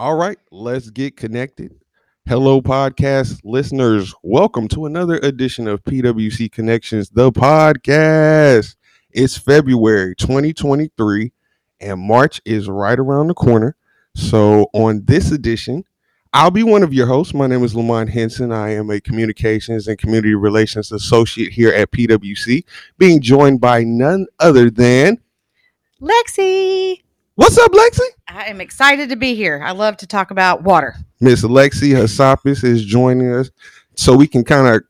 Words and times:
All 0.00 0.14
right, 0.14 0.38
let's 0.50 0.88
get 0.88 1.18
connected. 1.18 1.78
Hello, 2.26 2.62
podcast 2.62 3.38
listeners. 3.44 4.14
Welcome 4.22 4.66
to 4.68 4.86
another 4.86 5.18
edition 5.18 5.68
of 5.68 5.84
PWC 5.84 6.50
Connections, 6.50 7.10
the 7.10 7.30
podcast. 7.30 8.76
It's 9.10 9.36
February 9.36 10.14
2023, 10.16 11.32
and 11.82 12.00
March 12.00 12.40
is 12.46 12.66
right 12.66 12.98
around 12.98 13.26
the 13.26 13.34
corner. 13.34 13.76
So, 14.14 14.70
on 14.72 15.04
this 15.04 15.32
edition, 15.32 15.84
I'll 16.32 16.50
be 16.50 16.62
one 16.62 16.82
of 16.82 16.94
your 16.94 17.06
hosts. 17.06 17.34
My 17.34 17.46
name 17.46 17.62
is 17.62 17.76
Lamont 17.76 18.08
Henson. 18.08 18.52
I 18.52 18.70
am 18.70 18.88
a 18.88 19.02
communications 19.02 19.86
and 19.86 19.98
community 19.98 20.34
relations 20.34 20.92
associate 20.92 21.52
here 21.52 21.74
at 21.74 21.90
PWC, 21.90 22.64
being 22.96 23.20
joined 23.20 23.60
by 23.60 23.84
none 23.84 24.26
other 24.38 24.70
than 24.70 25.18
Lexi. 26.00 27.02
What's 27.40 27.56
up, 27.56 27.72
Lexi? 27.72 28.00
I 28.28 28.44
am 28.50 28.60
excited 28.60 29.08
to 29.08 29.16
be 29.16 29.34
here. 29.34 29.62
I 29.64 29.70
love 29.70 29.96
to 29.96 30.06
talk 30.06 30.30
about 30.30 30.62
water. 30.62 30.94
Miss 31.20 31.42
Lexi 31.42 31.92
Hasapis 31.92 32.62
is 32.62 32.84
joining 32.84 33.32
us 33.32 33.50
so 33.96 34.14
we 34.14 34.26
can 34.26 34.44
kind 34.44 34.68
of 34.68 34.82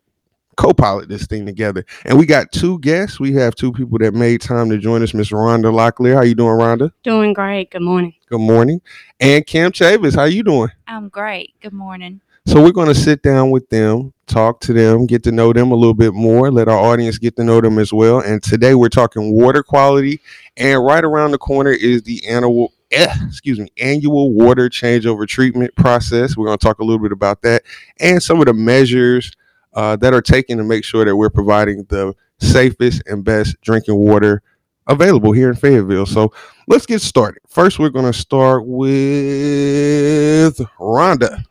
co-pilot 0.57 1.09
this 1.09 1.29
thing 1.29 1.47
together. 1.47 1.87
And 2.07 2.19
we 2.19 2.27
got 2.27 2.51
two 2.51 2.81
guests. 2.81 3.21
We 3.21 3.33
have 3.35 3.55
two 3.55 3.71
people 3.71 3.99
that 3.99 4.15
made 4.15 4.41
time 4.41 4.69
to 4.71 4.79
join 4.79 5.01
us. 5.05 5.15
Miss 5.15 5.31
Rhonda 5.31 5.73
Locklear. 5.73 6.17
How 6.17 6.23
you 6.23 6.35
doing, 6.35 6.59
Rhonda? 6.59 6.91
Doing 7.05 7.35
great. 7.35 7.71
Good 7.71 7.83
morning. 7.83 8.15
Good 8.29 8.41
morning. 8.41 8.81
And 9.21 9.47
Cam 9.47 9.71
Chavis. 9.71 10.17
How 10.17 10.25
you 10.25 10.43
doing? 10.43 10.71
I'm 10.89 11.09
great. 11.09 11.55
Good 11.61 11.73
morning. 11.73 12.21
So 12.47 12.61
we're 12.61 12.73
going 12.73 12.89
to 12.89 12.97
sit 12.97 13.23
down 13.23 13.53
with 13.53 13.69
them, 13.69 14.13
talk 14.31 14.61
to 14.61 14.73
them, 14.73 15.07
get 15.07 15.23
to 15.25 15.33
know 15.33 15.53
them 15.53 15.73
a 15.73 15.75
little 15.75 15.95
bit 15.95 16.15
more, 16.15 16.51
let 16.51 16.69
our 16.69 16.79
audience 16.79 17.19
get 17.19 17.37
to 17.37 17.45
know 17.45 17.61
them 17.61 17.79
as 17.79 17.93
well. 17.93 18.21
And 18.21 18.43
today 18.43 18.75
we're 18.75 18.89
talking 18.89 19.33
water 19.35 19.63
quality, 19.63 20.21
and 20.57 20.85
right 20.85 21.05
around 21.05 21.33
the 21.33 21.39
corner 21.39 21.73
is 21.73 22.03
the 22.03 22.25
annual, 22.27 22.73
eh, 22.93 23.13
excuse 23.27 23.59
me, 23.59 23.69
annual 23.79 24.33
water 24.33 24.69
changeover 24.69 25.27
treatment 25.27 25.75
process. 25.75 26.37
We're 26.37 26.47
going 26.47 26.59
to 26.59 26.65
talk 26.65 26.79
a 26.79 26.85
little 26.85 27.03
bit 27.03 27.13
about 27.13 27.43
that 27.43 27.65
and 27.99 28.23
some 28.23 28.39
of 28.41 28.47
the 28.47 28.55
measures 28.55 29.33
uh, 29.75 29.97
that 29.97 30.15
are 30.15 30.23
taken 30.23 30.59
to 30.59 30.65
make 30.65 30.85
sure 30.85 31.05
that 31.05 31.17
we're 31.17 31.31
providing 31.31 31.85
the 31.89 32.15
safest 32.39 33.03
and 33.07 33.25
best 33.25 33.57
drinking 33.63 33.97
water 33.97 34.43
available 34.87 35.33
here 35.33 35.49
in 35.49 35.57
Fayetteville. 35.57 36.07
So 36.07 36.33
let's 36.67 36.87
get 36.87 37.01
started. 37.01 37.43
First, 37.49 37.79
we're 37.79 37.91
going 37.91 38.11
to 38.11 38.19
start 38.19 38.65
with 38.67 40.57
Rhonda. 40.79 41.45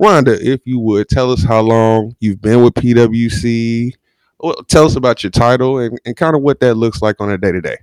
Rhonda, 0.00 0.40
if 0.40 0.60
you 0.64 0.78
would 0.80 1.08
tell 1.08 1.30
us 1.30 1.42
how 1.42 1.60
long 1.60 2.16
you've 2.20 2.40
been 2.40 2.62
with 2.62 2.74
PWC. 2.74 3.92
Well, 4.38 4.54
tell 4.68 4.86
us 4.86 4.96
about 4.96 5.22
your 5.22 5.30
title 5.30 5.78
and, 5.78 5.98
and 6.06 6.16
kind 6.16 6.34
of 6.34 6.40
what 6.42 6.60
that 6.60 6.76
looks 6.76 7.02
like 7.02 7.16
on 7.20 7.30
a 7.30 7.36
day 7.36 7.52
to 7.52 7.60
day. 7.60 7.76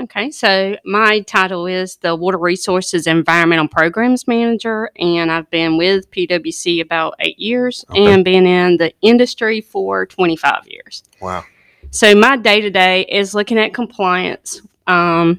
Okay, 0.00 0.32
so 0.32 0.76
my 0.84 1.20
title 1.20 1.68
is 1.68 1.96
the 1.96 2.16
Water 2.16 2.38
Resources 2.38 3.06
Environmental 3.06 3.68
Programs 3.68 4.26
Manager, 4.26 4.90
and 4.98 5.30
I've 5.30 5.48
been 5.50 5.76
with 5.76 6.10
PWC 6.10 6.82
about 6.82 7.14
eight 7.20 7.38
years 7.38 7.84
Okay. 7.90 8.04
and 8.12 8.24
been 8.24 8.44
in 8.44 8.76
the 8.76 8.92
industry 9.02 9.60
for 9.60 10.04
25 10.04 10.66
years. 10.66 11.04
Wow. 11.20 11.44
So 11.90 12.12
my 12.16 12.36
day 12.36 12.60
to 12.60 12.70
day 12.70 13.02
is 13.02 13.36
looking 13.36 13.56
at 13.56 13.72
compliance, 13.72 14.62
um, 14.88 15.38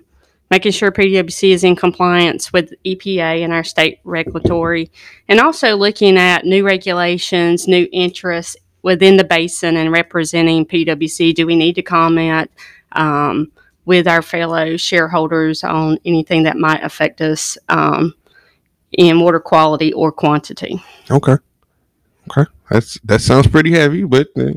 making 0.51 0.71
sure 0.71 0.91
PWC 0.91 1.51
is 1.51 1.63
in 1.63 1.75
compliance 1.75 2.53
with 2.53 2.73
EPA 2.85 3.43
and 3.43 3.51
our 3.51 3.63
state 3.63 3.99
regulatory, 4.03 4.91
and 5.27 5.39
also 5.39 5.75
looking 5.75 6.17
at 6.17 6.45
new 6.45 6.65
regulations, 6.65 7.67
new 7.67 7.87
interests 7.91 8.55
within 8.81 9.17
the 9.17 9.23
basin 9.23 9.77
and 9.77 9.91
representing 9.91 10.65
PWC. 10.65 11.33
Do 11.33 11.47
we 11.47 11.55
need 11.55 11.73
to 11.73 11.81
comment 11.81 12.51
um, 12.91 13.51
with 13.85 14.07
our 14.07 14.21
fellow 14.21 14.77
shareholders 14.77 15.63
on 15.63 15.97
anything 16.05 16.43
that 16.43 16.57
might 16.57 16.83
affect 16.83 17.21
us 17.21 17.57
um, 17.69 18.13
in 18.91 19.19
water 19.19 19.39
quality 19.39 19.91
or 19.93 20.11
quantity? 20.11 20.83
Okay. 21.09 21.37
Okay. 22.29 22.49
That's 22.69 22.99
that 23.01 23.21
sounds 23.21 23.47
pretty 23.47 23.71
heavy, 23.71 24.03
but 24.03 24.27
uh, 24.37 24.53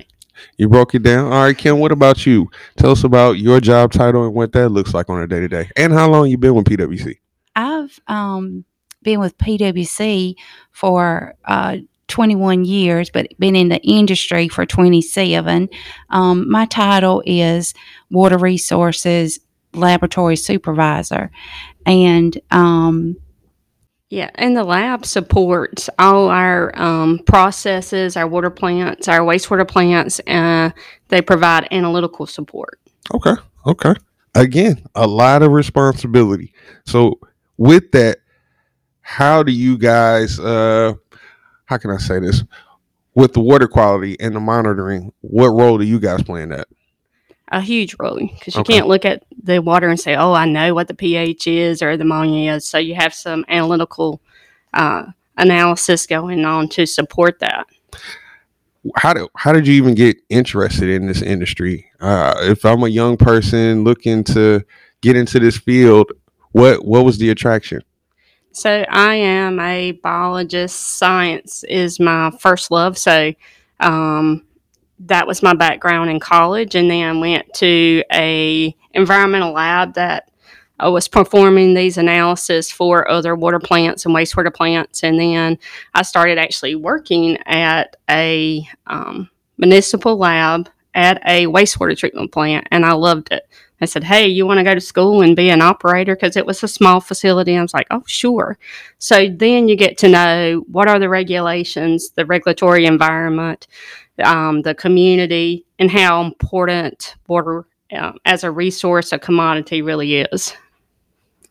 you 0.57 0.69
broke 0.69 0.95
it 0.95 1.03
down. 1.03 1.33
All 1.33 1.43
right, 1.45 1.57
Kim. 1.57 1.79
What 1.79 1.93
about 1.93 2.27
you? 2.27 2.51
Tell 2.77 2.91
us 2.91 3.05
about 3.05 3.39
your 3.39 3.61
job 3.61 3.93
title 3.93 4.25
and 4.25 4.35
what 4.35 4.53
that 4.53 4.71
looks 4.71 4.95
like 4.95 5.09
on 5.09 5.23
a 5.23 5.27
day 5.27 5.41
to 5.41 5.49
day, 5.49 5.71
and 5.77 5.93
how 5.93 6.09
long 6.11 6.29
you've 6.29 6.41
been 6.41 6.55
with 6.55 6.67
PWC. 6.67 7.17
I've 7.57 7.99
um, 8.07 8.65
been 9.03 9.21
with 9.21 9.37
PwC 9.39 10.35
for 10.71 11.35
uh, 11.45 11.79
21 12.09 12.65
years, 12.65 13.11
but 13.11 13.29
been 13.39 13.57
in 13.57 13.69
the 13.69 13.81
industry 13.83 14.49
for 14.49 14.67
27. 14.67 15.69
Um, 16.11 16.51
my 16.51 16.67
title 16.67 17.23
is 17.27 17.75
Water 18.11 18.39
Resources 18.39 19.39
Laboratory 19.75 20.37
Supervisor. 20.37 21.31
And 21.87 22.39
um, 22.51 23.17
Yeah, 24.11 24.31
and 24.37 24.57
the 24.57 24.65
lab 24.65 25.05
supports 25.05 25.91
all 25.99 26.29
our 26.29 26.73
um, 26.81 27.19
processes, 27.27 28.17
our 28.17 28.27
water 28.27 28.49
plants, 28.49 29.07
our 29.07 29.21
wastewater 29.21 29.69
plants. 29.69 30.19
Uh, 30.27 30.71
they 31.09 31.21
provide 31.21 31.69
analytical 31.71 32.27
support. 32.27 32.81
Okay. 33.13 33.35
Okay. 33.67 33.95
Again, 34.35 34.83
a 34.95 35.07
lot 35.07 35.43
of 35.43 35.53
responsibility. 35.53 36.55
So 36.87 37.19
with 37.59 37.91
that, 37.93 38.19
how 39.01 39.43
do 39.43 39.53
you 39.53 39.79
guys 39.79 40.39
uh 40.39 40.93
how 41.65 41.77
can 41.79 41.91
I 41.91 41.97
say 41.97 42.21
this? 42.21 42.45
With 43.15 43.33
the 43.33 43.41
water 43.41 43.67
quality 43.67 44.19
and 44.21 44.35
the 44.35 44.41
monitoring, 44.41 45.13
what 45.23 45.49
role 45.49 45.77
do 45.77 45.85
you 45.85 45.99
guys 45.99 46.23
play 46.23 46.43
in 46.43 46.51
that? 46.51 46.69
A 47.51 47.61
huge 47.61 47.97
role 47.99 48.17
because 48.19 48.57
you 48.57 48.61
Okay. 48.61 48.75
can't 48.75 48.89
look 48.89 49.05
at 49.05 49.25
the 49.43 49.61
water 49.61 49.89
and 49.89 49.99
say, 49.99 50.15
"Oh, 50.17 50.33
I 50.35 50.45
know 50.45 50.75
what 50.75 50.89
the 50.89 50.95
pH 50.95 51.47
is 51.47 51.83
or 51.83 51.97
the 51.97 52.03
ammonia 52.03 52.55
is." 52.55 52.69
So 52.69 52.79
you 52.79 52.95
have 52.95 53.15
some 53.15 53.45
analytical 53.49 54.21
uh, 54.75 55.05
analysis 55.39 56.07
going 56.07 56.45
on 56.45 56.69
to 56.71 56.87
support 56.87 57.39
that. 57.41 57.67
How 58.97 59.13
did 59.13 59.29
how 59.37 59.53
did 59.53 59.67
you 59.67 59.75
even 59.75 59.95
get 59.95 60.17
interested 60.29 60.89
in 60.89 61.07
this 61.07 61.23
industry? 61.23 61.91
Uh 62.01 62.35
if 62.43 62.65
I'm 62.65 62.83
a 62.83 62.89
young 62.89 63.17
person 63.17 63.85
looking 63.85 64.25
to 64.25 64.63
get 65.03 65.17
into 65.17 65.39
this 65.41 65.59
field, 65.59 66.13
what 66.53 66.85
what 66.85 67.05
was 67.05 67.19
the 67.19 67.31
attraction? 67.31 67.83
So 68.53 68.85
I 68.89 69.15
am 69.17 69.61
a 69.61 69.93
biologist. 69.93 70.77
Science 70.99 71.65
is 71.69 72.01
my 72.01 72.31
first 72.41 72.71
love. 72.71 72.99
So 72.99 73.33
um, 73.81 74.45
that 75.01 75.27
was 75.27 75.43
my 75.43 75.55
background 75.55 76.11
in 76.11 76.21
college, 76.21 76.75
and 76.75 76.91
then 76.91 77.21
went 77.21 77.53
to 77.55 78.03
a 78.13 78.75
environmental 78.93 79.53
lab 79.53 79.95
that 79.95 80.31
I 80.81 80.89
was 80.89 81.09
performing 81.09 81.75
these 81.75 81.99
analysis 81.99 82.71
for 82.71 83.11
other 83.11 83.35
water 83.35 83.59
plants 83.59 84.05
and 84.05 84.15
wastewater 84.15 84.55
plants, 84.55 85.03
and 85.03 85.19
then 85.19 85.59
I 85.95 86.03
started 86.03 86.39
actually 86.39 86.75
working 86.75 87.39
at 87.47 87.97
a 88.09 88.69
um, 88.87 89.29
municipal 89.57 90.17
lab 90.17 90.69
at 90.95 91.21
a 91.27 91.47
wastewater 91.47 91.97
treatment 91.97 92.33
plant, 92.33 92.67
and 92.71 92.85
I 92.85 92.93
loved 92.93 93.33
it. 93.33 93.49
I 93.81 93.85
said, 93.85 94.05
Hey, 94.05 94.27
you 94.27 94.47
want 94.47 94.59
to 94.59 94.65
go 94.65 94.75
to 94.75 94.81
school 94.81 95.23
and 95.23 95.37
be 95.37 95.51
an 95.51 95.63
operator? 95.63 96.15
Because 96.15 96.37
it 96.37 96.47
was 96.47 96.63
a 96.63 96.69
small 96.69 97.01
facility. 97.01 97.57
I 97.57 97.63
was 97.63 97.75
like, 97.75 97.87
Oh, 97.91 98.03
sure. 98.07 98.59
So 98.99 99.29
then 99.29 99.69
you 99.69 99.77
get 99.77 99.99
to 99.99 100.09
know 100.09 100.65
what 100.69 100.89
are 100.89 100.99
the 100.99 101.09
regulations, 101.09 102.11
the 102.11 102.27
regulatory 102.27 102.87
environment, 102.87 103.67
um, 104.23 104.63
the 104.63 104.75
community, 104.75 105.65
and 105.79 105.91
how 105.91 106.23
important 106.23 107.15
water 107.29 107.67
uh, 107.93 108.13
as 108.25 108.45
a 108.45 108.51
resource, 108.51 109.13
a 109.13 109.19
commodity 109.19 109.83
really 109.83 110.17
is. 110.17 110.55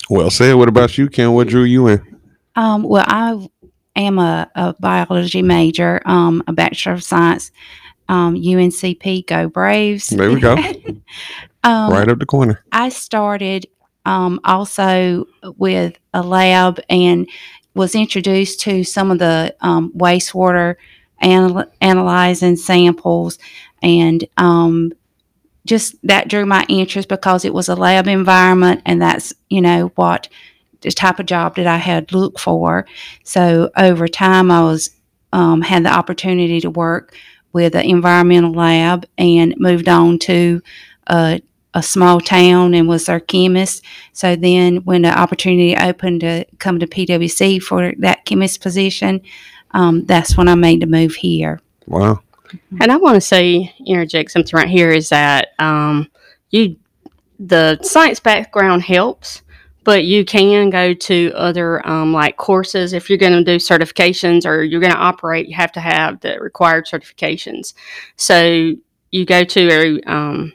Well 0.09 0.29
said. 0.29 0.55
What 0.55 0.69
about 0.69 0.97
you, 0.97 1.09
Ken? 1.09 1.33
What 1.33 1.47
drew 1.47 1.63
you 1.63 1.87
in? 1.87 2.17
um, 2.57 2.83
well, 2.83 3.05
I 3.07 3.49
am 3.95 4.19
a, 4.19 4.49
a 4.55 4.75
biology 4.79 5.41
major, 5.41 6.01
um, 6.05 6.43
a 6.47 6.53
Bachelor 6.53 6.93
of 6.93 7.03
Science, 7.03 7.51
um, 8.09 8.35
UNCP, 8.35 9.27
go 9.27 9.47
Braves. 9.47 10.07
There 10.07 10.31
we 10.31 10.39
go. 10.39 10.55
um, 11.63 11.91
right 11.91 12.07
up 12.07 12.19
the 12.19 12.25
corner. 12.25 12.63
I 12.71 12.89
started 12.89 13.67
um, 14.05 14.39
also 14.43 15.25
with 15.57 15.97
a 16.13 16.21
lab 16.21 16.79
and 16.89 17.29
was 17.73 17.93
introduced 17.95 18.61
to 18.61 18.83
some 18.83 19.11
of 19.11 19.19
the 19.19 19.55
um, 19.61 19.91
wastewater 19.93 20.75
anal- 21.21 21.71
analyzing 21.81 22.55
samples 22.55 23.37
and 23.81 24.25
um, 24.37 24.93
just 25.65 25.95
that 26.03 26.29
drew 26.29 26.45
my 26.45 26.65
interest 26.69 27.09
because 27.09 27.45
it 27.45 27.53
was 27.53 27.69
a 27.69 27.75
lab 27.75 28.07
environment 28.07 28.81
and 28.85 29.01
that's 29.01 29.33
you 29.49 29.61
know 29.61 29.91
what 29.95 30.29
the 30.81 30.91
type 30.91 31.19
of 31.19 31.25
job 31.25 31.55
that 31.55 31.67
I 31.67 31.77
had 31.77 32.11
looked 32.11 32.39
for. 32.39 32.85
So 33.23 33.69
over 33.77 34.07
time, 34.07 34.51
I 34.51 34.61
was 34.61 34.91
um, 35.33 35.61
had 35.61 35.83
the 35.83 35.89
opportunity 35.89 36.61
to 36.61 36.69
work 36.69 37.15
with 37.53 37.75
an 37.75 37.85
environmental 37.85 38.53
lab 38.53 39.05
and 39.17 39.55
moved 39.57 39.89
on 39.89 40.19
to 40.19 40.61
a, 41.07 41.41
a 41.73 41.83
small 41.83 42.19
town 42.19 42.73
and 42.73 42.87
was 42.87 43.05
their 43.05 43.19
chemist. 43.19 43.83
So 44.13 44.35
then, 44.35 44.77
when 44.77 45.01
the 45.01 45.17
opportunity 45.17 45.75
opened 45.75 46.21
to 46.21 46.45
come 46.59 46.79
to 46.79 46.87
PwC 46.87 47.61
for 47.61 47.93
that 47.99 48.25
chemist 48.25 48.61
position, 48.61 49.21
um, 49.71 50.05
that's 50.05 50.37
when 50.37 50.47
I 50.47 50.55
made 50.55 50.81
the 50.81 50.87
move 50.87 51.15
here. 51.15 51.61
Wow. 51.87 52.21
And 52.79 52.91
I 52.91 52.97
want 52.97 53.15
to 53.15 53.21
say, 53.21 53.73
interject 53.85 54.31
something 54.31 54.55
right 54.55 54.69
here 54.69 54.91
is 54.91 55.09
that 55.09 55.49
um, 55.59 56.09
you, 56.49 56.77
the 57.39 57.79
science 57.81 58.19
background 58.19 58.83
helps, 58.83 59.41
but 59.83 60.03
you 60.03 60.25
can 60.25 60.69
go 60.69 60.93
to 60.93 61.31
other 61.35 61.85
um, 61.87 62.13
like 62.13 62.37
courses 62.37 62.93
if 62.93 63.09
you're 63.09 63.17
going 63.17 63.33
to 63.33 63.43
do 63.43 63.57
certifications 63.57 64.45
or 64.45 64.63
you're 64.63 64.81
going 64.81 64.93
to 64.93 64.99
operate. 64.99 65.47
You 65.47 65.55
have 65.55 65.71
to 65.73 65.79
have 65.79 66.19
the 66.21 66.39
required 66.39 66.85
certifications. 66.85 67.73
So 68.15 68.73
you 69.11 69.25
go 69.25 69.43
to 69.43 69.69
a, 69.69 70.11
um, 70.11 70.53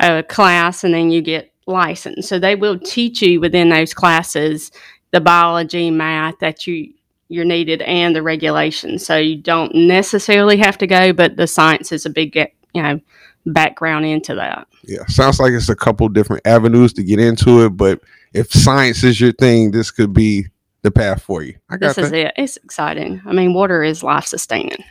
a 0.00 0.22
class 0.22 0.84
and 0.84 0.92
then 0.94 1.10
you 1.10 1.22
get 1.22 1.52
licensed. 1.66 2.28
So 2.28 2.38
they 2.38 2.54
will 2.54 2.78
teach 2.78 3.22
you 3.22 3.40
within 3.40 3.68
those 3.70 3.94
classes 3.94 4.70
the 5.12 5.20
biology, 5.20 5.90
math 5.90 6.38
that 6.40 6.66
you 6.66 6.92
you're 7.28 7.44
needed 7.44 7.82
and 7.82 8.14
the 8.14 8.22
regulations. 8.22 9.04
So 9.04 9.16
you 9.16 9.36
don't 9.36 9.74
necessarily 9.74 10.56
have 10.58 10.78
to 10.78 10.86
go, 10.86 11.12
but 11.12 11.36
the 11.36 11.46
science 11.48 11.90
is 11.90 12.06
a 12.06 12.10
big 12.10 12.32
get- 12.32 12.54
you 12.72 12.82
know 12.82 13.00
background 13.46 14.04
into 14.06 14.34
that. 14.34 14.66
Yeah, 14.84 15.04
sounds 15.06 15.40
like 15.40 15.52
it's 15.52 15.68
a 15.68 15.74
couple 15.76 16.08
different 16.08 16.46
avenues 16.46 16.92
to 16.94 17.02
get 17.02 17.18
into 17.18 17.64
it, 17.64 17.70
but 17.70 18.00
if 18.32 18.50
science 18.52 19.02
is 19.04 19.20
your 19.20 19.32
thing, 19.32 19.70
this 19.72 19.90
could 19.90 20.12
be 20.12 20.46
the 20.82 20.90
path 20.92 21.22
for 21.22 21.42
you. 21.42 21.54
I 21.70 21.76
got 21.78 21.96
This 21.96 21.98
is 22.06 22.10
that. 22.12 22.26
it. 22.26 22.34
It's 22.36 22.56
exciting. 22.58 23.22
I 23.26 23.32
mean, 23.32 23.54
water 23.54 23.82
is 23.82 24.02
life 24.04 24.26
sustaining. 24.26 24.84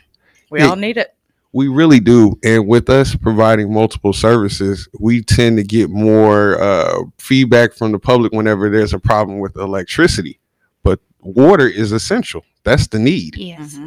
We 0.50 0.60
Hey. 0.60 0.66
all 0.66 0.76
need 0.76 0.96
it. 0.98 1.14
We 1.56 1.68
really 1.68 2.00
do, 2.00 2.38
and 2.44 2.68
with 2.68 2.90
us 2.90 3.16
providing 3.16 3.72
multiple 3.72 4.12
services, 4.12 4.86
we 5.00 5.22
tend 5.22 5.56
to 5.56 5.64
get 5.64 5.88
more 5.88 6.60
uh, 6.60 7.04
feedback 7.16 7.72
from 7.72 7.92
the 7.92 7.98
public 7.98 8.32
whenever 8.32 8.68
there's 8.68 8.92
a 8.92 8.98
problem 8.98 9.38
with 9.38 9.56
electricity. 9.56 10.38
But 10.82 11.00
water 11.20 11.66
is 11.66 11.92
essential. 11.92 12.44
That's 12.62 12.88
the 12.88 12.98
need. 12.98 13.36
Yes. 13.36 13.78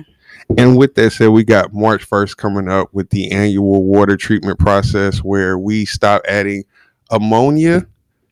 And 0.58 0.78
with 0.80 0.96
that 0.96 1.12
said, 1.12 1.30
we 1.30 1.44
got 1.44 1.72
March 1.72 2.10
1st 2.10 2.38
coming 2.38 2.70
up 2.70 2.92
with 2.92 3.12
the 3.12 3.32
annual 3.32 3.84
water 3.84 4.18
treatment 4.18 4.58
process 4.58 5.20
where 5.20 5.60
we 5.60 5.86
stop 5.86 6.24
adding 6.28 6.64
ammonia 7.12 7.86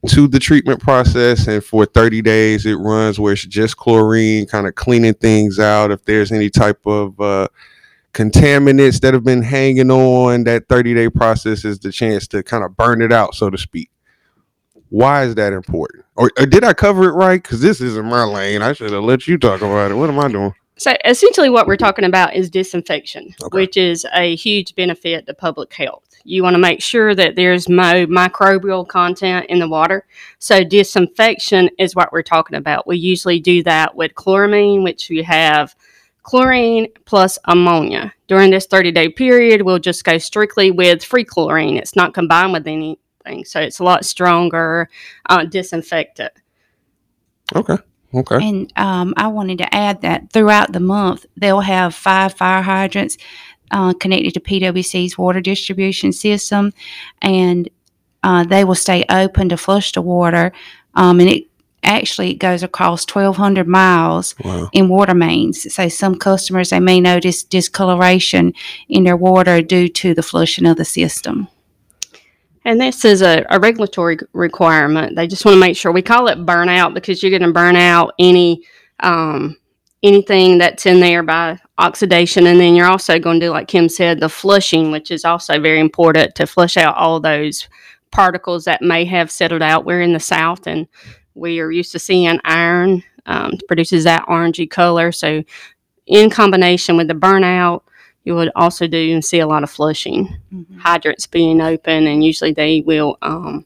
to 0.07 0.27
the 0.27 0.39
treatment 0.39 0.81
process. 0.81 1.47
And 1.47 1.63
for 1.63 1.85
30 1.85 2.23
days, 2.23 2.65
it 2.65 2.75
runs 2.75 3.19
where 3.19 3.33
it's 3.33 3.45
just 3.45 3.77
chlorine, 3.77 4.47
kind 4.47 4.65
of 4.65 4.73
cleaning 4.73 5.13
things 5.13 5.59
out. 5.59 5.91
If 5.91 6.05
there's 6.05 6.31
any 6.31 6.49
type 6.49 6.83
of 6.87 7.19
uh, 7.19 7.49
contaminants 8.17 8.99
that 9.01 9.13
have 9.13 9.23
been 9.23 9.43
hanging 9.43 9.91
on, 9.91 10.43
that 10.45 10.67
30 10.67 10.95
day 10.95 11.09
process 11.09 11.63
is 11.63 11.77
the 11.79 11.91
chance 11.91 12.27
to 12.27 12.41
kind 12.41 12.63
of 12.63 12.75
burn 12.75 13.01
it 13.01 13.13
out, 13.13 13.35
so 13.35 13.49
to 13.51 13.57
speak. 13.57 13.91
Why 14.89 15.23
is 15.23 15.35
that 15.35 15.53
important? 15.53 16.05
Or, 16.15 16.31
or 16.39 16.47
did 16.47 16.63
I 16.63 16.73
cover 16.73 17.09
it 17.09 17.13
right? 17.13 17.41
Because 17.41 17.61
this 17.61 17.79
isn't 17.79 18.05
my 18.05 18.23
lane. 18.23 18.61
I 18.63 18.73
should 18.73 18.91
have 18.91 19.03
let 19.03 19.27
you 19.27 19.37
talk 19.37 19.61
about 19.61 19.91
it. 19.91 19.95
What 19.95 20.09
am 20.09 20.17
I 20.19 20.29
doing? 20.29 20.53
So 20.79 20.95
essentially, 21.05 21.49
what 21.49 21.67
we're 21.67 21.75
talking 21.75 22.05
about 22.05 22.35
is 22.35 22.49
disinfection, 22.49 23.33
Okay. 23.43 23.55
which 23.55 23.77
is 23.77 24.05
a 24.13 24.35
huge 24.35 24.75
benefit 24.75 25.25
to 25.27 25.33
public 25.33 25.73
health. 25.73 26.03
You 26.23 26.43
want 26.43 26.55
to 26.55 26.59
make 26.59 26.81
sure 26.81 27.13
that 27.15 27.35
there's 27.35 27.69
no 27.69 28.05
microbial 28.07 28.87
content 28.87 29.45
in 29.49 29.59
the 29.59 29.67
water. 29.67 30.05
So 30.39 30.63
disinfection 30.63 31.69
is 31.77 31.95
what 31.95 32.11
we're 32.11 32.21
talking 32.23 32.57
about. 32.57 32.87
We 32.87 32.97
usually 32.97 33.39
do 33.39 33.63
that 33.63 33.95
with 33.95 34.13
chloramine, 34.15 34.83
which 34.83 35.09
we 35.09 35.21
have 35.23 35.75
chlorine 36.27 36.87
plus 37.05 37.39
ammonia. 37.45 38.13
During 38.27 38.51
this 38.51 38.65
30 38.65 38.91
day 38.91 39.09
period, 39.09 39.61
we'll 39.61 39.79
just 39.79 40.03
go 40.03 40.17
strictly 40.17 40.71
with 40.71 41.03
free 41.03 41.23
chlorine. 41.23 41.77
It's 41.77 41.95
not 41.95 42.13
combined 42.13 42.51
with 42.51 42.67
anything, 42.67 43.45
so 43.45 43.61
it's 43.61 43.79
a 43.79 43.83
lot 43.83 44.05
stronger 44.05 44.89
uh, 45.29 45.45
disinfectant. 45.45 46.33
Okay. 47.55 47.77
Okay. 48.13 48.35
And 48.41 48.71
um, 48.75 49.13
I 49.17 49.27
wanted 49.27 49.57
to 49.59 49.73
add 49.73 50.01
that 50.01 50.31
throughout 50.31 50.73
the 50.73 50.79
month, 50.79 51.25
they'll 51.37 51.61
have 51.61 51.95
five 51.95 52.33
fire 52.33 52.61
hydrants 52.61 53.17
uh, 53.71 53.93
connected 53.93 54.33
to 54.33 54.39
PwC's 54.39 55.17
water 55.17 55.39
distribution 55.39 56.11
system, 56.11 56.73
and 57.21 57.69
uh, 58.23 58.43
they 58.43 58.65
will 58.65 58.75
stay 58.75 59.05
open 59.09 59.49
to 59.49 59.57
flush 59.57 59.93
the 59.93 60.01
water. 60.01 60.51
Um, 60.93 61.19
and 61.21 61.29
it 61.29 61.43
actually 61.87 62.31
it 62.31 62.35
goes 62.39 62.63
across 62.63 63.05
1,200 63.07 63.67
miles 63.67 64.35
Wow. 64.43 64.69
in 64.73 64.89
water 64.89 65.13
mains. 65.15 65.73
So 65.73 65.89
some 65.89 66.15
customers 66.17 66.69
they 66.69 66.79
may 66.79 66.99
notice 66.99 67.43
discoloration 67.43 68.53
in 68.89 69.03
their 69.03 69.17
water 69.17 69.61
due 69.61 69.87
to 69.89 70.13
the 70.13 70.23
flushing 70.23 70.65
of 70.67 70.77
the 70.77 70.85
system. 70.85 71.47
And 72.65 72.81
this 72.81 73.05
is 73.05 73.21
a, 73.21 73.45
a 73.49 73.59
regulatory 73.59 74.17
requirement. 74.33 75.15
They 75.15 75.25
just 75.25 75.45
want 75.45 75.55
to 75.55 75.59
make 75.59 75.77
sure 75.77 75.91
we 75.93 76.01
call 76.01 76.27
it 76.27 76.45
burnout 76.45 76.93
because 76.93 77.23
you're 77.23 77.29
going 77.37 77.41
to 77.49 77.53
burn 77.53 77.77
out 77.77 78.13
any 78.19 78.63
um, 78.99 79.55
anything 80.03 80.57
that's 80.57 80.85
in 80.85 80.99
there 80.99 81.23
by 81.23 81.57
oxidation, 81.77 82.45
and 82.47 82.59
then 82.59 82.75
you're 82.75 82.87
also 82.87 83.19
going 83.19 83.39
to 83.39 83.45
do 83.47 83.51
like 83.51 83.67
Kim 83.67 83.87
said, 83.89 84.19
the 84.19 84.29
flushing, 84.29 84.91
which 84.91 85.11
is 85.11 85.23
also 85.23 85.59
very 85.59 85.79
important 85.79 86.35
to 86.35 86.45
flush 86.45 86.77
out 86.77 86.95
all 86.97 87.19
those 87.19 87.67
particles 88.11 88.65
that 88.65 88.81
may 88.81 89.05
have 89.05 89.31
settled 89.31 89.61
out. 89.61 89.85
We're 89.85 90.01
in 90.01 90.13
the 90.13 90.19
south, 90.19 90.67
and 90.67 90.87
we 91.37 91.59
are 91.59 91.71
used 91.71 91.91
to 91.93 91.99
seeing 91.99 92.39
iron 92.43 93.03
um, 93.25 93.53
produces 93.67 94.03
that 94.05 94.25
orangey 94.27 94.69
color. 94.69 95.11
So, 95.11 95.43
in 96.05 96.29
combination 96.29 96.95
with 96.95 97.07
the 97.07 97.13
burnout, 97.13 97.81
you 98.23 98.35
would 98.35 98.51
also 98.55 98.87
do 98.87 99.13
and 99.13 99.23
see 99.23 99.39
a 99.39 99.47
lot 99.47 99.63
of 99.63 99.69
flushing 99.69 100.37
hydrants 100.79 101.27
being 101.27 101.61
open, 101.61 102.07
and 102.07 102.23
usually 102.23 102.53
they 102.53 102.81
will 102.81 103.17
um, 103.21 103.65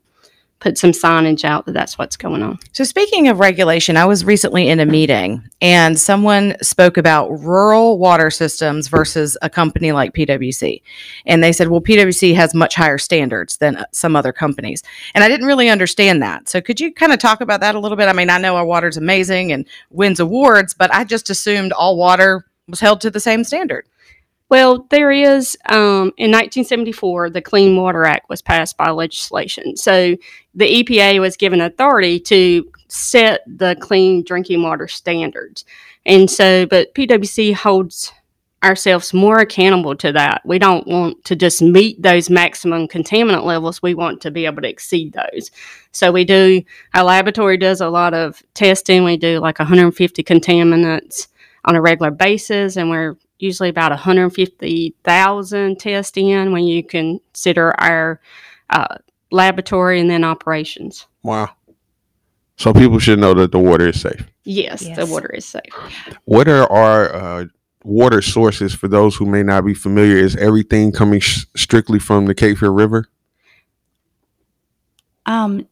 put 0.62 0.78
some 0.78 0.92
signage 0.92 1.44
out 1.44 1.66
that 1.66 1.74
that's 1.74 1.98
what's 1.98 2.16
going 2.16 2.42
on. 2.42 2.60
So, 2.72 2.86
speaking 2.86 3.28
of 3.28 3.40
regulation, 3.40 3.98
I 3.98 4.06
was 4.06 4.24
recently 4.24 4.70
in 4.70 4.80
a 4.80 4.86
meeting 4.86 5.44
and 5.60 6.00
someone 6.00 6.56
spoke 6.62 6.96
about 6.96 7.30
rural 7.32 7.98
water 7.98 8.30
systems 8.30 8.88
versus 8.88 9.38
a 9.42 9.50
company 9.50 9.92
like 9.92 10.14
PwC. 10.14 10.82
And 11.26 11.44
they 11.44 11.52
said, 11.52 11.68
well, 11.68 11.82
PwC 11.82 12.34
has 12.36 12.54
much 12.54 12.76
higher 12.76 12.98
standards 12.98 13.58
than 13.58 13.76
uh, 13.76 13.86
some 13.92 14.16
other 14.16 14.32
companies. 14.32 14.84
And 15.16 15.24
I 15.24 15.28
didn't 15.28 15.48
really 15.48 15.68
understand 15.68 16.22
that. 16.22 16.48
So, 16.48 16.62
could 16.62 16.80
you 16.80 16.94
kind 16.94 17.12
of 17.12 17.20
talk 17.20 17.42
about 17.42 17.60
that 17.60 17.76
a 17.76 17.80
little 17.80 17.98
bit? 17.98 18.08
I 18.08 18.14
mean, 18.14 18.30
I 18.30 18.38
know 18.38 18.56
our 18.56 18.66
water's 18.66 18.98
amazing 18.98 19.52
and 19.52 19.68
wins 19.90 20.20
awards, 20.20 20.74
but 20.74 20.94
I 20.94 21.04
just 21.04 21.30
assumed 21.30 21.74
all 21.74 21.98
water 21.98 22.46
was 22.68 22.80
held 22.80 23.02
to 23.02 23.10
the 23.10 23.20
same 23.20 23.44
standard. 23.44 23.86
Well, 24.52 24.86
there 24.90 25.12
is 25.12 25.58
um, 25.70 26.12
in 26.18 26.30
1974 26.30 27.30
the 27.30 27.42
Clean 27.42 27.74
Water 27.78 28.04
Act 28.04 28.28
was 28.28 28.42
passed 28.42 28.76
by 28.76 28.90
legislation. 28.90 29.78
So 29.78 30.18
the 30.54 30.84
EPA 30.84 31.22
was 31.22 31.38
given 31.38 31.62
authority 31.62 32.20
to 32.20 32.70
set 32.90 33.44
the 33.48 33.78
clean 33.80 34.26
drinking 34.26 34.62
water 34.62 34.90
standards, 34.90 35.64
and 36.06 36.30
so 36.30 36.66
but 36.66 36.94
PwC 36.94 37.54
holds 37.54 38.12
ourselves 38.62 39.14
more 39.14 39.40
accountable 39.40 39.96
to 39.96 40.12
that. 40.12 40.42
We 40.44 40.60
don't 40.60 40.86
want 40.86 41.24
to 41.26 41.36
just 41.38 41.62
meet 41.62 42.02
those 42.02 42.30
maximum 42.30 42.90
contaminant 42.90 43.46
levels. 43.46 43.82
We 43.82 43.94
want 43.94 44.20
to 44.24 44.32
be 44.32 44.46
able 44.46 44.64
to 44.64 44.70
exceed 44.70 45.14
those. 45.14 45.50
So 45.94 46.12
we 46.12 46.26
do 46.26 46.62
our 46.94 47.06
laboratory 47.06 47.56
does 47.56 47.80
a 47.80 47.88
lot 47.88 48.14
of 48.14 48.44
testing. 48.54 49.06
We 49.06 49.16
do 49.16 49.40
like 49.40 49.60
150 49.60 50.24
contaminants 50.26 51.30
on 51.64 51.78
a 51.78 51.82
regular 51.82 52.12
basis, 52.12 52.76
and 52.76 52.90
we're 52.90 53.16
usually 53.42 53.70
about 53.70 53.92
150,000 53.92 55.80
tests 55.80 56.18
in 56.18 56.52
when 56.52 56.64
you 56.64 56.84
consider 56.84 57.80
our 57.82 58.22
uh, 58.70 58.96
laboratory 59.32 60.00
and 60.00 60.10
then 60.10 60.24
operations. 60.24 61.08
Wow. 61.24 61.50
So 62.58 62.74
people 62.74 63.00
should 63.00 63.20
know 63.20 63.34
that 63.34 63.52
the 63.52 63.60
water 63.60 63.90
is 63.90 64.00
safe. 64.00 64.28
Yes, 64.44 64.88
the 64.96 65.06
water 65.06 65.32
is 65.34 65.46
safe. 65.46 65.74
What 66.26 66.48
are 66.48 66.72
our 66.72 67.14
uh, 67.14 67.46
water 67.84 68.22
sources 68.22 68.74
for 68.74 68.88
those 68.88 69.16
who 69.16 69.26
may 69.26 69.42
not 69.42 69.66
be 69.66 69.74
familiar? 69.74 70.18
Is 70.18 70.36
everything 70.36 70.92
coming 70.92 71.20
sh- 71.20 71.46
strictly 71.56 71.98
from 71.98 72.28
the 72.28 72.36
Cape 72.36 72.60
Fear 72.60 72.70
River? 72.70 73.06
Um, 75.26 75.68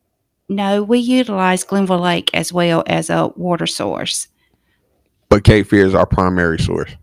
no, 0.47 0.81
we 0.81 0.99
utilize 0.99 1.63
Glenville 1.63 1.99
Lake 1.99 2.31
as 2.33 2.51
well 2.51 2.83
as 2.87 3.11
a 3.11 3.27
water 3.35 3.67
source. 3.67 4.27
But 5.27 5.43
Cape 5.43 5.67
Fear 5.67 5.85
is 5.85 5.95
our 5.95 6.07
primary 6.07 6.57
source. 6.57 6.95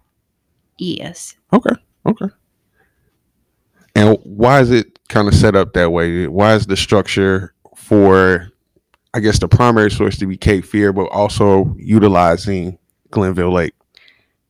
Yes. 0.79 1.37
Okay. 1.53 1.75
Okay. 2.07 2.27
And 3.95 4.19
why 4.25 4.61
is 4.61 4.71
it 4.71 4.99
kind 5.09 5.27
of 5.27 5.35
set 5.35 5.57
up 5.57 5.73
that 5.73 5.91
way? 5.91 6.27
Why 6.27 6.55
is 6.55 6.67
the 6.67 6.77
structure 6.77 7.55
for, 7.75 8.49
I 9.15 9.21
guess, 9.21 9.39
the 9.39 9.49
primary 9.49 9.91
source 9.91 10.19
to 10.19 10.27
be 10.27 10.37
Cape 10.37 10.65
Fear, 10.65 10.93
but 10.93 11.07
also 11.07 11.75
utilizing 11.79 12.79
Glenville 13.11 13.53
Lake? 13.53 13.75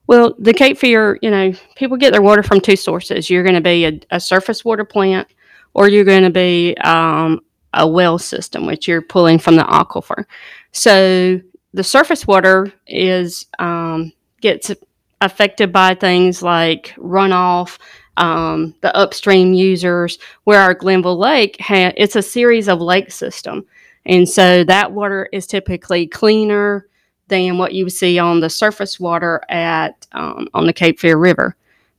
Well, 0.09 0.35
the 0.39 0.53
Cape 0.53 0.79
Fear, 0.79 1.19
you 1.23 1.31
know, 1.31 1.53
people 1.77 1.97
get 1.97 2.13
their 2.13 2.23
water 2.23 2.43
from 2.43 2.61
two 2.61 2.77
sources. 2.77 3.31
You're 3.31 3.43
going 3.43 3.55
to 3.55 3.61
be 3.61 3.85
a, 3.85 4.01
a 4.11 4.21
surface 4.21 4.65
water 4.65 4.85
plant, 4.85 5.29
or 5.75 5.89
you're 5.89 6.05
going 6.05 6.23
to 6.23 6.31
be 6.31 6.77
um, 6.79 7.41
a 7.73 7.87
well 7.87 8.19
system, 8.19 8.67
which 8.67 8.89
you're 8.89 9.03
pulling 9.03 9.39
from 9.39 9.57
the 9.57 9.65
aquifer. 9.65 10.25
So 10.73 11.41
the 11.73 11.85
surface 11.85 12.27
water 12.27 12.73
is 12.87 13.47
um, 13.59 14.13
gets 14.41 14.73
affected 15.21 15.73
by 15.73 15.95
things 15.95 16.43
like 16.43 16.95
runoff, 16.97 17.79
um, 18.17 18.75
the 18.81 18.95
upstream 18.95 19.55
users. 19.55 20.19
Where 20.45 20.61
our 20.61 20.75
Glenville 20.75 21.19
Lake, 21.19 21.57
ha- 21.61 21.93
it's 21.97 22.17
a 22.17 22.23
series 22.23 22.69
of 22.69 22.81
lake 22.81 23.11
system, 23.11 23.67
and 24.05 24.29
so 24.29 24.65
that 24.65 24.93
water 24.93 25.29
is 25.33 25.47
typically 25.47 26.07
cleaner 26.07 26.87
than 27.29 27.59
what 27.59 27.75
you 27.75 27.85
would 27.85 27.93
see 27.93 28.19
on 28.19 28.41
the 28.41 28.51
surface 28.51 29.01
water 29.01 29.41
at 29.49 30.07
um, 30.13 30.49
on 30.55 30.67
the 30.67 30.73
Cape 30.73 30.99
Fear 30.99 31.17
River 31.17 31.57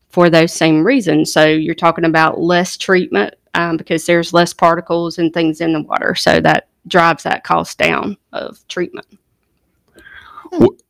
for 0.09 0.29
those 0.29 0.53
same 0.53 0.85
reasons. 0.85 1.31
So 1.31 1.45
you're 1.45 1.75
talking 1.75 2.05
about 2.05 2.39
less 2.39 2.77
treatment 2.77 3.35
um, 3.53 3.77
because 3.77 4.05
there's 4.05 4.33
less 4.33 4.53
particles 4.53 5.17
and 5.17 5.33
things 5.33 5.61
in 5.61 5.73
the 5.73 5.81
water. 5.81 6.15
So 6.15 6.39
that 6.39 6.67
drives 6.87 7.23
that 7.23 7.43
cost 7.43 7.77
down 7.77 8.17
of 8.31 8.65
treatment. 8.67 9.07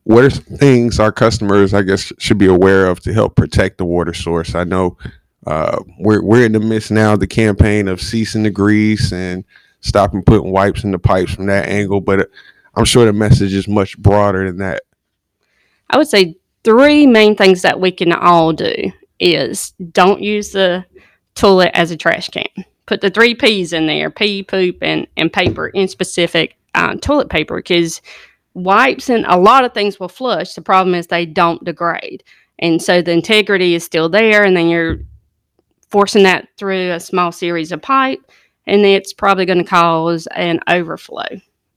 Wh- 0.08 0.10
What 0.10 0.24
are 0.26 0.30
things 0.30 1.00
our 1.00 1.12
customers, 1.12 1.74
I 1.74 1.82
guess, 1.82 2.12
should 2.20 2.38
be 2.38 2.48
aware 2.48 2.88
of 2.88 3.00
to 3.02 3.14
help 3.14 3.36
protect 3.36 3.78
the 3.78 3.86
water 3.86 4.14
source? 4.14 4.56
I 4.56 4.64
know 4.64 4.98
uh, 5.46 5.80
we're 6.00 6.24
we're 6.24 6.46
in 6.46 6.52
the 6.54 6.60
midst 6.60 6.92
now 6.92 7.14
of 7.14 7.20
the 7.20 7.28
campaign 7.28 7.88
of 7.88 8.02
ceasing 8.02 8.44
the 8.44 8.50
grease 8.50 9.12
and 9.14 9.44
stopping 9.82 10.24
putting 10.24 10.52
wipes 10.52 10.84
in 10.84 10.92
the 10.92 11.00
pipes 11.00 11.34
from 11.34 11.46
that 11.48 11.68
angle, 11.68 12.02
but 12.02 12.30
I'm 12.76 12.86
sure 12.86 13.06
the 13.06 13.14
message 13.14 13.54
is 13.54 13.68
much 13.68 13.98
broader 13.98 14.46
than 14.46 14.58
that. 14.58 14.84
I 15.90 15.98
would 15.98 16.08
say 16.08 16.36
three 16.64 17.06
main 17.06 17.36
things 17.36 17.62
that 17.62 17.80
we 17.80 17.92
can 17.92 18.12
all 18.12 18.54
do 18.54 18.92
is 19.20 19.74
don't 19.92 20.22
use 20.22 20.52
the 20.52 20.86
toilet 21.36 21.72
as 21.74 21.92
a 21.92 21.98
trash 21.98 22.30
can. 22.30 22.48
Put 22.86 23.02
the 23.02 23.10
three 23.10 23.36
P's 23.36 23.74
in 23.74 23.88
there 23.88 24.10
pee, 24.10 24.44
poop, 24.44 24.78
and, 24.82 25.08
and 25.18 25.32
paper 25.32 25.68
in 25.68 25.88
specific 25.88 26.56
uh, 26.76 26.96
toilet 26.96 27.30
paper 27.30 27.58
because 27.58 28.02
wipes 28.58 29.10
and 29.10 29.26
a 29.28 29.38
lot 29.38 29.64
of 29.64 29.74
things 29.74 30.00
will 30.00 30.10
flush. 30.10 30.54
The 30.54 30.62
problem 30.62 30.96
is 30.96 31.08
they 31.08 31.26
don't 31.26 31.64
degrade. 31.64 32.24
And 32.60 32.82
so 32.82 33.02
the 33.02 33.12
integrity 33.12 33.76
is 33.76 33.84
still 33.84 34.10
there, 34.10 34.44
and 34.44 34.58
then 34.58 34.68
you're 34.68 34.98
forcing 35.90 36.24
that 36.24 36.48
through 36.58 36.92
a 36.92 37.00
small 37.00 37.32
series 37.32 37.72
of 37.72 37.84
pipe, 37.84 38.20
and 38.66 38.84
it's 38.84 39.14
probably 39.14 39.46
going 39.46 39.60
to 39.60 39.64
cause 39.64 40.28
an 40.36 40.60
overflow. 40.68 41.28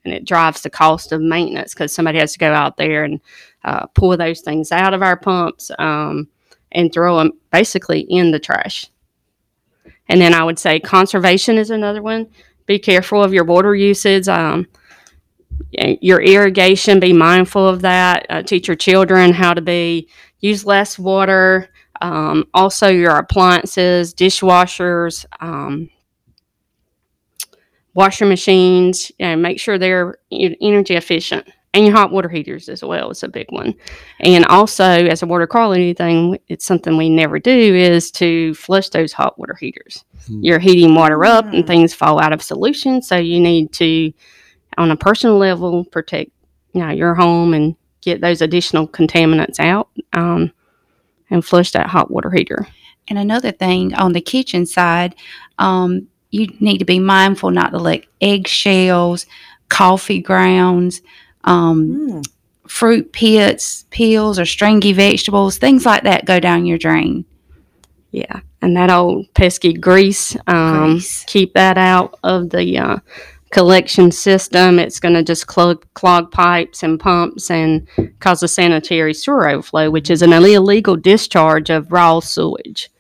And 0.05 0.15
it 0.15 0.25
drives 0.25 0.63
the 0.63 0.71
cost 0.71 1.13
of 1.13 1.21
maintenance 1.21 1.75
because 1.75 1.93
somebody 1.93 2.19
has 2.19 2.33
to 2.33 2.39
go 2.39 2.55
out 2.55 2.79
there 2.79 3.05
and 3.05 3.21
uh, 3.65 3.87
pull 3.89 4.17
those 4.17 4.41
things 4.41 4.73
out 4.73 4.95
of 4.95 5.03
our 5.03 5.19
pumps 5.19 5.71
um, 5.79 6.29
and 6.73 6.91
throw 6.91 7.19
them 7.19 7.33
basically 7.53 8.01
in 8.01 8.31
the 8.31 8.41
trash. 8.41 8.87
And 10.09 10.19
then 10.19 10.33
I 10.33 10.43
would 10.43 10.59
say 10.59 10.81
conservation 10.81 11.59
is 11.59 11.69
another 11.69 12.01
one. 12.01 12.29
Be 12.65 12.79
careful 12.79 13.23
of 13.23 13.35
your 13.35 13.45
water 13.45 13.75
usage. 13.75 14.29
Um, 14.29 14.67
your 15.71 16.21
irrigation, 16.21 17.01
be 17.01 17.13
mindful 17.13 17.67
of 17.67 17.83
that. 17.83 18.27
Uh, 18.29 18.43
teach 18.43 18.69
your 18.69 18.77
children 18.77 19.33
how 19.33 19.55
to 19.55 19.61
be 19.61 20.09
use 20.41 20.65
less 20.65 20.99
water. 20.99 21.69
Um, 22.01 22.47
also, 22.55 22.89
your 22.89 23.17
appliances, 23.17 24.15
dishwashers, 24.15 25.27
um, 25.41 25.91
washer 27.95 28.27
machines. 28.27 29.13
You 29.19 29.27
know, 29.27 29.37
make 29.37 29.61
sure 29.61 29.79
they're 29.79 30.17
energy 30.31 30.95
efficient 30.95 31.47
and 31.75 31.87
your 31.87 31.95
hot 31.95 32.11
water 32.11 32.29
heaters 32.29 32.69
as 32.69 32.83
well 32.83 33.11
is 33.11 33.23
a 33.23 33.29
big 33.29 33.47
one. 33.51 33.75
And 34.21 34.45
also, 34.47 34.85
as 34.85 35.23
a 35.23 35.27
water 35.27 35.47
quality 35.47 35.95
thing, 35.95 36.39
it's 36.49 36.65
something 36.65 36.97
we 36.97 37.09
never 37.09 37.39
do 37.39 37.53
is 37.53 38.11
to 38.13 38.55
flush 38.55 38.89
those 38.89 39.13
hot 39.13 39.39
water 39.39 39.57
heaters. 39.59 40.05
Hmm. 40.27 40.43
You're 40.43 40.59
heating 40.59 40.95
water 40.95 41.25
up 41.25 41.45
and 41.47 41.65
Mm. 41.65 41.67
things 41.67 41.95
fall 41.95 42.21
out 42.21 42.33
of 42.33 42.43
solution, 42.43 43.03
so 43.03 43.17
you 43.17 43.39
need 43.39 43.73
to, 43.75 44.13
on 44.81 44.91
a 44.91 44.97
personal 44.97 45.37
level, 45.39 45.85
protect 45.85 46.31
you 46.73 46.81
know 46.81 46.91
your 46.91 47.15
home 47.15 47.55
and 47.55 47.77
get 48.01 48.21
those 48.21 48.41
additional 48.43 48.89
contaminants 48.89 49.61
out 49.61 49.89
um, 50.15 50.51
and 51.31 51.45
flush 51.45 51.71
that 51.73 51.87
hot 51.87 52.11
water 52.11 52.31
heater. 52.31 52.67
And 53.09 53.19
another 53.19 53.53
thing 53.53 53.93
on 53.95 54.13
the 54.13 54.21
kitchen 54.21 54.65
side, 54.67 55.15
um, 55.59 56.09
you 56.31 56.47
need 56.61 56.79
to 56.79 56.85
be 56.85 56.99
mindful 56.99 57.51
not 57.51 57.71
to 57.73 57.79
let 57.79 58.05
eggshells, 58.21 59.27
coffee 59.69 60.21
grounds, 60.21 61.03
um, 61.45 61.87
Mm. 61.89 62.25
fruit 62.69 63.13
pits, 63.13 63.85
peels, 63.91 64.39
or 64.39 64.47
stringy 64.47 64.93
vegetables, 64.93 65.59
things 65.59 65.85
like 65.85 66.05
that 66.05 66.25
go 66.25 66.39
down 66.41 66.67
your 66.67 66.79
drain. 66.79 67.25
Yeah, 68.13 68.41
and 68.63 68.77
that 68.77 68.91
old 68.91 69.27
pesky 69.35 69.73
grease, 69.73 70.37
um, 70.47 70.93
Grease. 70.93 71.25
keep 71.27 71.55
that 71.55 71.77
out 71.79 72.19
of 72.23 72.51
the 72.51 72.79
uh, 72.79 72.97
collection 73.51 74.11
system. 74.11 74.79
It's 74.79 75.01
going 75.01 75.15
to 75.15 75.23
just 75.23 75.47
clog, 75.47 75.85
clog 75.95 76.31
pipes 76.31 76.83
and 76.83 76.99
pumps 76.99 77.51
and 77.51 77.87
cause 78.21 78.43
a 78.43 78.49
sanitary 78.49 79.15
sewer 79.15 79.49
overflow, 79.49 79.91
which 79.91 80.11
is 80.11 80.23
an 80.23 80.33
illegal 80.33 80.97
discharge 80.97 81.71
of 81.71 81.93
raw 81.93 82.21
sewage. 82.21 82.91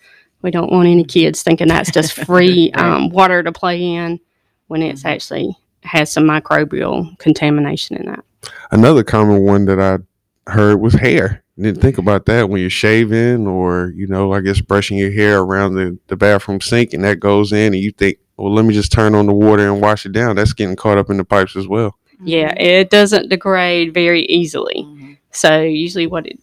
We 0.43 0.51
don't 0.51 0.73
want 0.73 0.89
any 0.89 1.05
kids 1.05 1.43
thinking 1.43 1.69
that's 1.69 1.91
just 1.91 2.13
free 2.27 2.73
um, 2.73 3.11
water 3.11 3.43
to 3.43 3.53
play 3.53 3.83
in 3.83 4.21
when 4.67 4.83
it's 4.83 5.05
actually 5.05 5.57
has 5.83 6.13
some 6.13 6.25
microbial 6.25 7.17
contamination 7.19 7.97
in 7.97 8.07
that. 8.07 8.25
Another 8.71 9.03
common 9.03 9.43
one 9.43 9.67
that 9.67 9.81
I 9.81 9.99
heard 10.51 10.81
was 10.81 10.95
hair. 10.95 11.43
Didn't 11.59 11.83
think 11.83 11.99
about 11.99 12.25
that 12.27 12.49
when 12.49 12.61
you're 12.61 12.71
shaving 12.71 13.47
or, 13.47 13.93
you 13.95 14.07
know, 14.07 14.33
I 14.33 14.41
guess 14.41 14.63
brushing 14.63 14.97
your 14.97 15.13
hair 15.13 15.41
around 15.41 15.75
the, 15.75 15.99
the 16.07 16.17
bathroom 16.17 16.61
sink 16.63 16.95
and 16.95 17.05
that 17.05 17.21
goes 17.21 17.53
in 17.53 17.75
and 17.75 17.83
you 17.83 17.93
think, 17.93 18.19
well, 18.41 18.55
let 18.55 18.65
me 18.65 18.75
just 18.75 18.93
turn 18.93 19.15
on 19.15 19.27
the 19.27 19.33
water 19.33 19.71
and 19.71 19.81
wash 19.81 20.07
it 20.07 20.13
down. 20.13 20.37
That's 20.37 20.53
getting 20.53 20.77
caught 20.77 20.99
up 20.99 21.11
in 21.11 21.17
the 21.17 21.25
pipes 21.25 21.57
as 21.57 21.69
well. 21.69 21.97
Yeah, 22.23 22.53
it 22.57 22.91
doesn't 22.91 23.29
degrade 23.29 23.95
very 23.95 24.23
easily. 24.27 24.87
Mhm. 24.87 25.17
So 25.31 25.61
usually, 25.61 26.07
what 26.07 26.27
it 26.27 26.39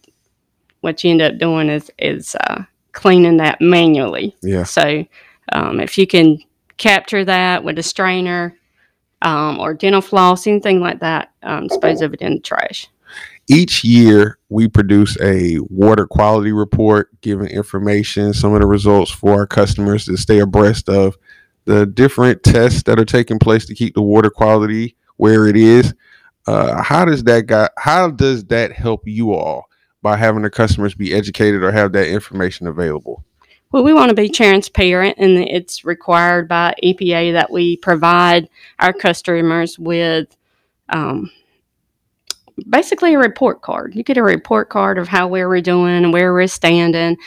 what 0.80 1.02
you 1.02 1.10
end 1.10 1.22
up 1.22 1.38
doing 1.38 1.68
is 1.68 1.90
is 1.98 2.36
uh, 2.36 2.62
cleaning 2.92 3.38
that 3.38 3.60
manually. 3.60 4.36
Yeah. 4.42 4.64
So 4.64 5.04
um, 5.52 5.80
if 5.80 5.98
you 5.98 6.06
can 6.06 6.38
capture 6.76 7.24
that 7.24 7.64
with 7.64 7.78
a 7.78 7.82
strainer 7.82 8.56
um, 9.22 9.58
or 9.58 9.74
dental 9.74 10.00
floss, 10.00 10.46
anything 10.46 10.80
like 10.80 11.00
that, 11.00 11.32
um, 11.42 11.66
dispose 11.66 12.00
of 12.02 12.14
it 12.14 12.20
in 12.20 12.34
the 12.34 12.40
trash. 12.40 12.88
Each 13.50 13.82
year, 13.82 14.38
we 14.50 14.68
produce 14.68 15.18
a 15.22 15.58
water 15.70 16.06
quality 16.06 16.52
report 16.52 17.08
giving 17.22 17.48
information, 17.48 18.34
some 18.34 18.52
of 18.52 18.60
the 18.60 18.66
results 18.66 19.10
for 19.10 19.32
our 19.32 19.46
customers 19.46 20.04
to 20.04 20.16
stay 20.18 20.40
abreast 20.40 20.88
of 20.88 21.16
the 21.68 21.84
different 21.84 22.42
tests 22.42 22.82
that 22.84 22.98
are 22.98 23.04
taking 23.04 23.38
place 23.38 23.66
to 23.66 23.74
keep 23.74 23.94
the 23.94 24.00
water 24.00 24.30
quality 24.30 24.96
where 25.18 25.46
it 25.46 25.56
is. 25.56 25.92
Uh, 26.46 26.82
how 26.82 27.04
does 27.04 27.22
that 27.24 27.44
guy, 27.44 27.68
how 27.76 28.10
does 28.10 28.42
that 28.46 28.72
help 28.72 29.06
you 29.06 29.34
all 29.34 29.68
by 30.00 30.16
having 30.16 30.40
the 30.40 30.48
customers 30.48 30.94
be 30.94 31.12
educated 31.12 31.62
or 31.62 31.70
have 31.70 31.92
that 31.92 32.08
information 32.08 32.66
available? 32.66 33.22
Well, 33.70 33.84
we 33.84 33.92
want 33.92 34.08
to 34.08 34.14
be 34.14 34.30
transparent, 34.30 35.18
and 35.18 35.36
it's 35.36 35.84
required 35.84 36.48
by 36.48 36.74
EPA 36.82 37.34
that 37.34 37.50
we 37.50 37.76
provide 37.76 38.48
our 38.78 38.94
customers 38.94 39.78
with 39.78 40.34
um, 40.88 41.30
basically 42.66 43.12
a 43.12 43.18
report 43.18 43.60
card. 43.60 43.94
You 43.94 44.04
get 44.04 44.16
a 44.16 44.22
report 44.22 44.70
card 44.70 44.96
of 44.96 45.06
how 45.06 45.28
we're 45.28 45.60
doing 45.60 46.02
and 46.02 46.14
where 46.14 46.32
we're 46.32 46.46
standing, 46.46 47.18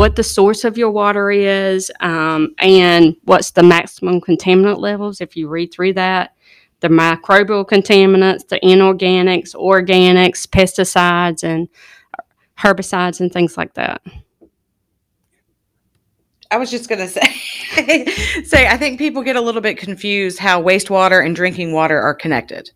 what 0.00 0.16
the 0.16 0.24
source 0.24 0.64
of 0.64 0.78
your 0.78 0.90
water 0.90 1.30
is, 1.30 1.92
um, 2.00 2.54
and 2.58 3.14
what's 3.24 3.50
the 3.50 3.62
maximum 3.62 4.18
contaminant 4.18 4.78
levels. 4.78 5.20
If 5.20 5.36
you 5.36 5.46
read 5.46 5.74
through 5.74 5.92
that, 5.92 6.34
the 6.80 6.88
microbial 6.88 7.66
contaminants, 7.66 8.48
the 8.48 8.58
inorganics, 8.60 9.54
organics, 9.54 10.46
pesticides, 10.46 11.44
and 11.44 11.68
herbicides, 12.58 13.20
and 13.20 13.30
things 13.30 13.58
like 13.58 13.74
that. 13.74 14.00
I 16.50 16.56
was 16.56 16.70
just 16.70 16.88
gonna 16.88 17.06
say, 17.08 18.06
say 18.42 18.68
I 18.68 18.78
think 18.78 18.98
people 18.98 19.22
get 19.22 19.36
a 19.36 19.40
little 19.42 19.60
bit 19.60 19.76
confused 19.76 20.38
how 20.38 20.62
wastewater 20.62 21.22
and 21.22 21.36
drinking 21.36 21.74
water 21.74 22.00
are 22.00 22.14
connected. 22.14 22.70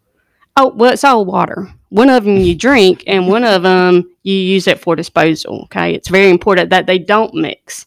Oh, 0.56 0.68
well, 0.68 0.92
it's 0.92 1.04
all 1.04 1.25
water. 1.25 1.68
One 1.88 2.11
of 2.11 2.25
them 2.25 2.37
you 2.37 2.54
drink, 2.68 3.04
and 3.06 3.28
one 3.28 3.44
of 3.44 3.62
them 3.62 4.11
you 4.23 4.34
use 4.34 4.66
it 4.66 4.80
for 4.80 4.96
disposal. 4.96 5.62
Okay, 5.64 5.94
it's 5.94 6.08
very 6.08 6.30
important 6.30 6.70
that 6.70 6.87
they 6.87 6.99
don't 6.99 7.34
mix. 7.34 7.87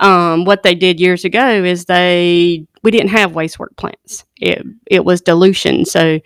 Um, 0.00 0.46
what 0.46 0.62
they 0.62 0.74
did 0.74 0.98
years 0.98 1.26
ago 1.26 1.62
is 1.62 1.84
they 1.84 2.66
we 2.82 2.90
didn't 2.90 3.10
have 3.10 3.32
wastewater 3.32 3.76
plants. 3.76 4.24
It 4.40 4.66
it 4.86 5.04
was 5.04 5.20
dilution, 5.20 5.84
so 5.84 6.20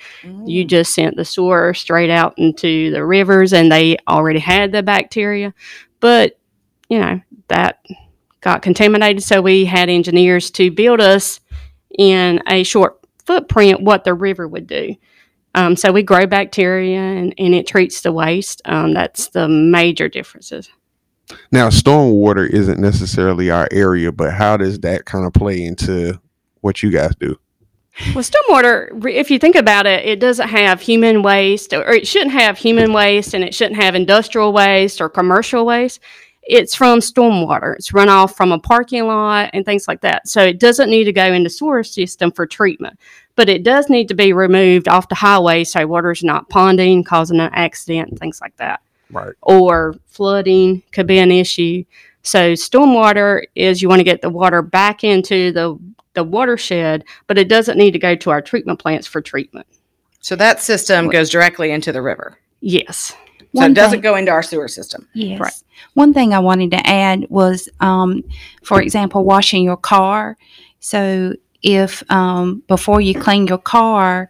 you 0.46 0.64
just 0.64 0.94
sent 0.94 1.16
the 1.16 1.24
sewer 1.24 1.74
straight 1.74 2.10
out 2.10 2.34
into 2.38 2.92
the 2.92 3.04
rivers, 3.04 3.52
and 3.52 3.70
they 3.70 3.96
already 4.06 4.38
had 4.38 4.70
the 4.70 4.82
bacteria. 4.82 5.52
But 6.00 6.38
you 6.88 7.00
know 7.00 7.20
that 7.48 7.84
got 8.40 8.62
contaminated, 8.62 9.24
so 9.24 9.42
we 9.42 9.64
had 9.64 9.88
engineers 9.88 10.50
to 10.52 10.70
build 10.70 11.00
us 11.00 11.40
in 11.98 12.40
a 12.46 12.62
short 12.62 13.00
footprint 13.24 13.80
what 13.82 14.04
the 14.04 14.14
river 14.14 14.46
would 14.46 14.68
do. 14.68 14.94
Um, 15.54 15.76
so 15.76 15.92
we 15.92 16.02
grow 16.02 16.26
bacteria 16.26 17.00
and, 17.00 17.34
and 17.38 17.54
it 17.54 17.66
treats 17.66 18.00
the 18.00 18.12
waste. 18.12 18.61
Um, 18.64 18.94
that's 18.94 19.28
the 19.28 19.49
major 19.49 20.08
differences. 20.08 20.70
Now, 21.50 21.68
stormwater 21.68 22.49
isn't 22.49 22.80
necessarily 22.80 23.50
our 23.50 23.68
area, 23.70 24.12
but 24.12 24.32
how 24.32 24.56
does 24.56 24.80
that 24.80 25.04
kind 25.04 25.25
of 25.25 25.32
play 25.32 25.64
into 25.64 26.20
what 26.61 26.82
you 26.82 26.90
guys 26.90 27.14
do? 27.16 27.38
Well, 28.14 28.25
stormwater, 28.25 29.08
if 29.08 29.30
you 29.30 29.38
think 29.38 29.54
about 29.54 29.87
it, 29.87 30.04
it 30.04 30.18
doesn't 30.18 30.49
have 30.49 30.80
human 30.80 31.23
waste, 31.23 31.73
or 31.73 31.92
it 31.92 32.08
shouldn't 32.08 32.32
have 32.32 32.58
human 32.58 32.92
waste, 32.92 33.34
and 33.34 33.44
it 33.44 33.54
shouldn't 33.54 33.80
have 33.80 33.94
industrial 33.94 34.52
waste 34.52 35.00
or 35.00 35.08
commercial 35.08 35.64
waste. 35.64 36.00
It's 36.42 36.75
from 36.75 36.99
stormwater. 36.99 37.75
It's 37.76 37.92
runoff 37.92 38.34
from 38.34 38.52
a 38.52 38.58
parking 38.58 39.06
lot 39.06 39.50
and 39.54 39.64
things 39.64 39.87
like 39.88 40.00
that. 40.02 40.28
So 40.28 40.42
it 40.42 40.58
doesn't 40.58 40.90
need 40.90 41.04
to 41.04 41.12
go 41.12 41.32
into 41.32 41.49
sewer 41.49 41.82
system 41.84 42.32
for 42.32 42.46
treatment, 42.46 42.99
but 43.36 43.48
it 43.48 43.62
does 43.62 43.88
need 43.88 44.08
to 44.08 44.14
be 44.14 44.32
removed 44.32 44.88
off 44.88 45.08
the 45.08 45.14
highway 45.14 45.64
so 45.64 45.86
water's 45.86 46.22
not 46.24 46.48
ponding, 46.50 47.04
causing 47.04 47.40
an 47.40 47.50
accident, 47.52 48.18
things 48.18 48.40
like 48.40 48.56
that. 48.56 48.80
Right. 49.10 49.34
or 49.42 49.94
flooding 50.06 50.82
could 50.90 51.06
be 51.06 51.18
an 51.18 51.30
issue. 51.30 51.84
So 52.22 52.54
stormwater 52.54 53.44
is 53.54 53.80
you 53.80 53.88
want 53.88 54.00
to 54.00 54.04
get 54.04 54.22
the 54.22 54.30
water 54.30 54.60
back 54.62 55.04
into 55.04 55.52
the 55.52 55.78
the 56.14 56.24
watershed, 56.24 57.04
but 57.26 57.38
it 57.38 57.48
doesn't 57.48 57.76
need 57.76 57.90
to 57.92 57.98
go 57.98 58.14
to 58.16 58.30
our 58.30 58.40
treatment 58.40 58.78
plants 58.80 59.06
for 59.06 59.20
treatment. 59.20 59.66
So 60.20 60.34
that 60.36 60.60
system 60.62 61.08
goes 61.10 61.28
directly 61.30 61.70
into 61.70 61.92
the 61.92 62.00
river. 62.02 62.38
Yes. 62.60 63.14
So 63.38 63.46
One 63.52 63.72
it 63.72 63.74
doesn't 63.74 63.98
thing- 63.98 64.00
go 64.02 64.16
into 64.16 64.32
our 64.32 64.42
sewer 64.42 64.68
system. 64.68 65.06
Yes. 65.12 65.38
Right. 65.38 65.52
One 65.92 66.14
thing 66.14 66.32
I 66.32 66.38
wanted 66.40 66.70
to 66.72 66.84
add 66.86 67.26
was, 67.28 67.68
um, 67.80 68.24
for 68.64 68.80
example, 68.80 69.22
washing 69.24 69.62
your 69.64 69.76
car. 69.76 70.36
So 70.80 71.34
if 71.64 72.09
um, 72.11 72.62
before 72.68 73.00
you 73.00 73.18
clean 73.18 73.49
your 73.49 73.59
car, 73.59 74.28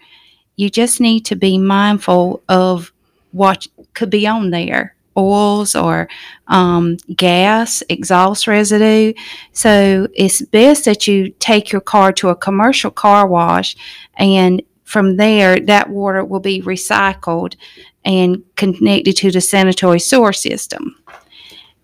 you 0.56 0.70
just 0.70 1.00
need 1.00 1.26
to 1.26 1.36
be 1.36 1.58
mindful 1.58 2.42
of 2.48 2.92
what 3.32 3.66
could 3.92 4.08
be 4.08 4.26
on 4.26 4.50
there 4.50 4.94
oils 5.16 5.74
or 5.74 6.08
um, 6.48 6.96
gas, 7.14 7.82
exhaust 7.88 8.46
residue. 8.46 9.12
So 9.52 10.08
it's 10.14 10.42
best 10.42 10.84
that 10.86 11.06
you 11.06 11.30
take 11.38 11.70
your 11.72 11.80
car 11.80 12.12
to 12.14 12.30
a 12.30 12.36
commercial 12.36 12.90
car 12.90 13.26
wash, 13.26 13.76
and 14.16 14.62
from 14.84 15.16
there, 15.16 15.58
that 15.60 15.88
water 15.90 16.24
will 16.24 16.40
be 16.40 16.62
recycled 16.62 17.56
and 18.04 18.42
connected 18.56 19.16
to 19.16 19.30
the 19.30 19.40
sanitary 19.40 19.98
sewer 19.98 20.32
system. 20.32 20.96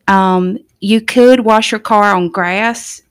Um, 0.07 0.59
you 0.81 1.01
could 1.01 1.41
wash 1.41 1.73
your 1.73 1.81
car 1.81 2.15
on 2.15 2.29
grass, 2.31 3.03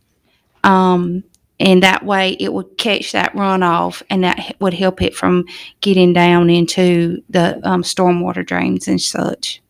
um, 0.63 1.23
and 1.59 1.83
that 1.83 2.05
way 2.05 2.37
it 2.39 2.53
would 2.53 2.77
catch 2.77 3.11
that 3.11 3.33
runoff, 3.33 4.01
and 4.09 4.23
that 4.23 4.55
would 4.59 4.73
help 4.73 5.01
it 5.01 5.15
from 5.15 5.45
getting 5.81 6.13
down 6.13 6.49
into 6.49 7.21
the 7.29 7.59
um, 7.67 7.83
stormwater 7.83 8.45
drains 8.45 8.87
and 8.87 9.01
such. 9.01 9.61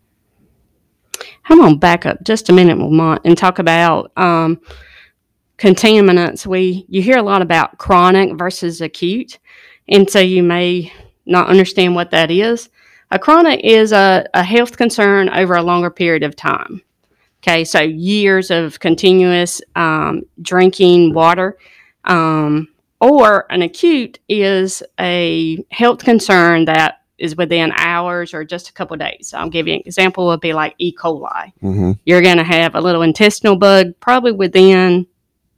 I'm 1.46 1.58
going 1.58 1.74
to 1.74 1.79
back 1.79 2.05
up 2.05 2.24
just 2.24 2.50
a 2.50 2.53
minute, 2.53 2.77
Lamont, 2.77 3.22
and 3.25 3.38
talk 3.38 3.60
about 3.60 4.12
um, 4.17 4.62
contaminants. 5.58 6.46
We 6.46 6.86
you 6.88 7.01
hear 7.01 7.17
a 7.17 7.24
lot 7.24 7.41
about 7.41 7.77
chronic 7.79 8.38
versus 8.38 8.81
acute, 8.81 9.39
and 9.88 10.10
so 10.10 10.19
you 10.19 10.43
may 10.43 10.93
not 11.25 11.48
understand 11.48 11.96
what 11.96 12.12
that 12.12 12.29
is. 12.29 12.69
A 13.12 13.17
chronic 13.17 13.62
is 13.63 13.91
a, 13.91 14.27
a 14.36 14.43
health 14.43 14.77
concern 14.77 15.29
over 15.29 15.55
a 15.55 15.63
longer 15.63 15.89
period 15.89 16.22
of 16.22 16.36
time. 16.36 16.81
Okay, 17.41 17.63
so 17.63 17.79
years 17.79 18.51
of 18.51 18.79
continuous 18.79 19.62
um, 19.75 20.24
drinking 20.41 21.13
water, 21.13 21.58
um, 22.06 22.68
or 23.00 23.51
an 23.51 23.62
acute 23.62 24.20
is 24.27 24.84
a 25.00 25.63
health 25.72 26.03
concern 26.03 26.65
that 26.65 27.01
is 27.18 27.36
within 27.36 27.72
hours 27.75 28.34
or 28.34 28.44
just 28.44 28.70
a 28.70 28.74
couple 28.74 28.94
of 28.94 29.00
days. 29.00 29.29
So 29.29 29.38
I'll 29.38 29.50
give 29.50 29.68
you 29.68 29.75
an 29.75 29.82
example 29.86 30.27
would 30.27 30.39
be 30.39 30.53
like 30.53 30.75
E. 30.77 30.96
coli. 30.96 31.51
hmm 31.60 31.91
You're 32.06 32.22
going 32.22 32.38
to 32.38 32.44
have 32.44 32.75
a 32.75 32.82
little 32.82 33.01
intestinal 33.01 33.58
bug 33.58 33.94
probably 34.00 34.32
within 34.32 35.06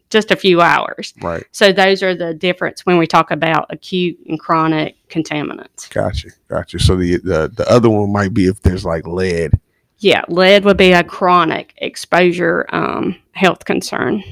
just 0.10 0.30
a 0.32 0.36
few 0.36 0.62
hours. 0.62 1.14
Right. 1.22 1.44
So 1.52 1.72
those 1.72 2.04
are 2.04 2.14
the 2.16 2.34
difference 2.34 2.86
when 2.86 2.98
we 2.98 3.08
talk 3.08 3.32
about 3.32 3.68
acute 3.70 4.20
and 4.28 4.40
chronic 4.40 4.96
contaminants. 5.08 5.90
Gotcha. 5.90 6.30
Gotcha. 6.48 6.80
So 6.80 6.96
the, 6.96 7.18
the 7.18 7.52
the 7.56 7.70
other 7.72 7.90
one 7.90 8.12
might 8.12 8.34
be 8.34 8.48
if 8.48 8.62
there's 8.62 8.86
like 8.86 9.08
lead. 9.08 9.54
Yeah, 10.00 10.24
lead 10.28 10.66
would 10.66 10.78
be 10.78 10.94
a 10.94 11.04
chronic 11.04 11.74
exposure 11.78 12.66
um, 12.70 13.16
health 13.34 13.66
concern. 13.66 14.24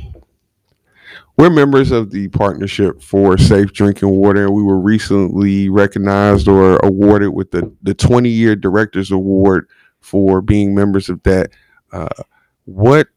We're 1.40 1.50
members 1.50 1.92
of 1.92 2.12
the 2.12 2.28
Partnership 2.28 3.02
for 3.02 3.38
Safe 3.38 3.72
Drinking 3.72 4.10
Water, 4.10 4.48
and 4.48 4.54
we 4.54 4.62
were 4.62 4.78
recently 4.78 5.70
recognized 5.70 6.50
or 6.50 6.76
awarded 6.84 7.30
with 7.30 7.52
the, 7.52 7.74
the 7.82 7.94
20 7.94 8.28
year 8.28 8.58
Directors 8.58 9.10
Award 9.10 9.70
for 10.02 10.42
being 10.42 10.76
members 10.76 11.08
of 11.08 11.24
that. 11.24 11.52
Uh, 11.94 12.10
what 12.66 13.08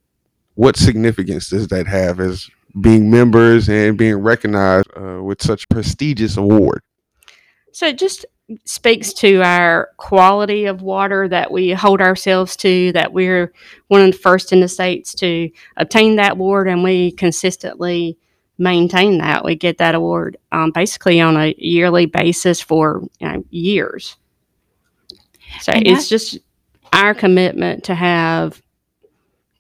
what 0.55 0.77
significance 0.77 1.49
does 1.49 1.67
that 1.67 1.89
have 1.89 2.21
as 2.21 2.49
being 2.81 3.11
members 3.11 3.69
and 3.69 3.99
being 3.99 4.15
recognized 4.15 4.89
uh, 4.97 5.21
with 5.21 5.43
such 5.43 5.69
prestigious 5.69 6.37
award? 6.37 6.81
So 7.73 7.91
just 7.91 8.25
speaks 8.65 9.13
to 9.15 9.43
our 9.43 9.91
quality 9.97 10.67
of 10.67 10.83
water 10.83 11.29
that 11.29 11.51
we 11.51 11.71
hold 11.71 12.01
ourselves 12.01 12.57
to, 12.57 12.93
that 12.93 13.13
we're 13.13 13.53
one 13.89 14.03
of 14.03 14.13
the 14.13 14.19
first 14.19 14.53
in 14.53 14.61
the 14.61 14.69
states 14.69 15.15
to 15.15 15.51
obtain 15.77 16.17
that 16.17 16.33
award, 16.33 16.69
and 16.69 16.83
we 16.83 17.13
consistently 17.13 18.17
maintain 18.59 19.19
that. 19.19 19.45
We 19.45 19.57
get 19.57 19.79
that 19.79 19.95
award 19.95 20.37
um, 20.53 20.71
basically 20.71 21.21
on 21.21 21.37
a 21.37 21.55
yearly 21.59 22.07
basis 22.07 22.61
for 22.61 23.03
you 23.21 23.29
know, 23.29 23.45
years. 23.51 24.17
So 25.61 25.73
And 25.73 25.87
it's 25.87 26.09
just 26.09 26.39
our 26.93 27.15
commitment 27.15 27.85
to 27.85 27.95
have 27.95 28.63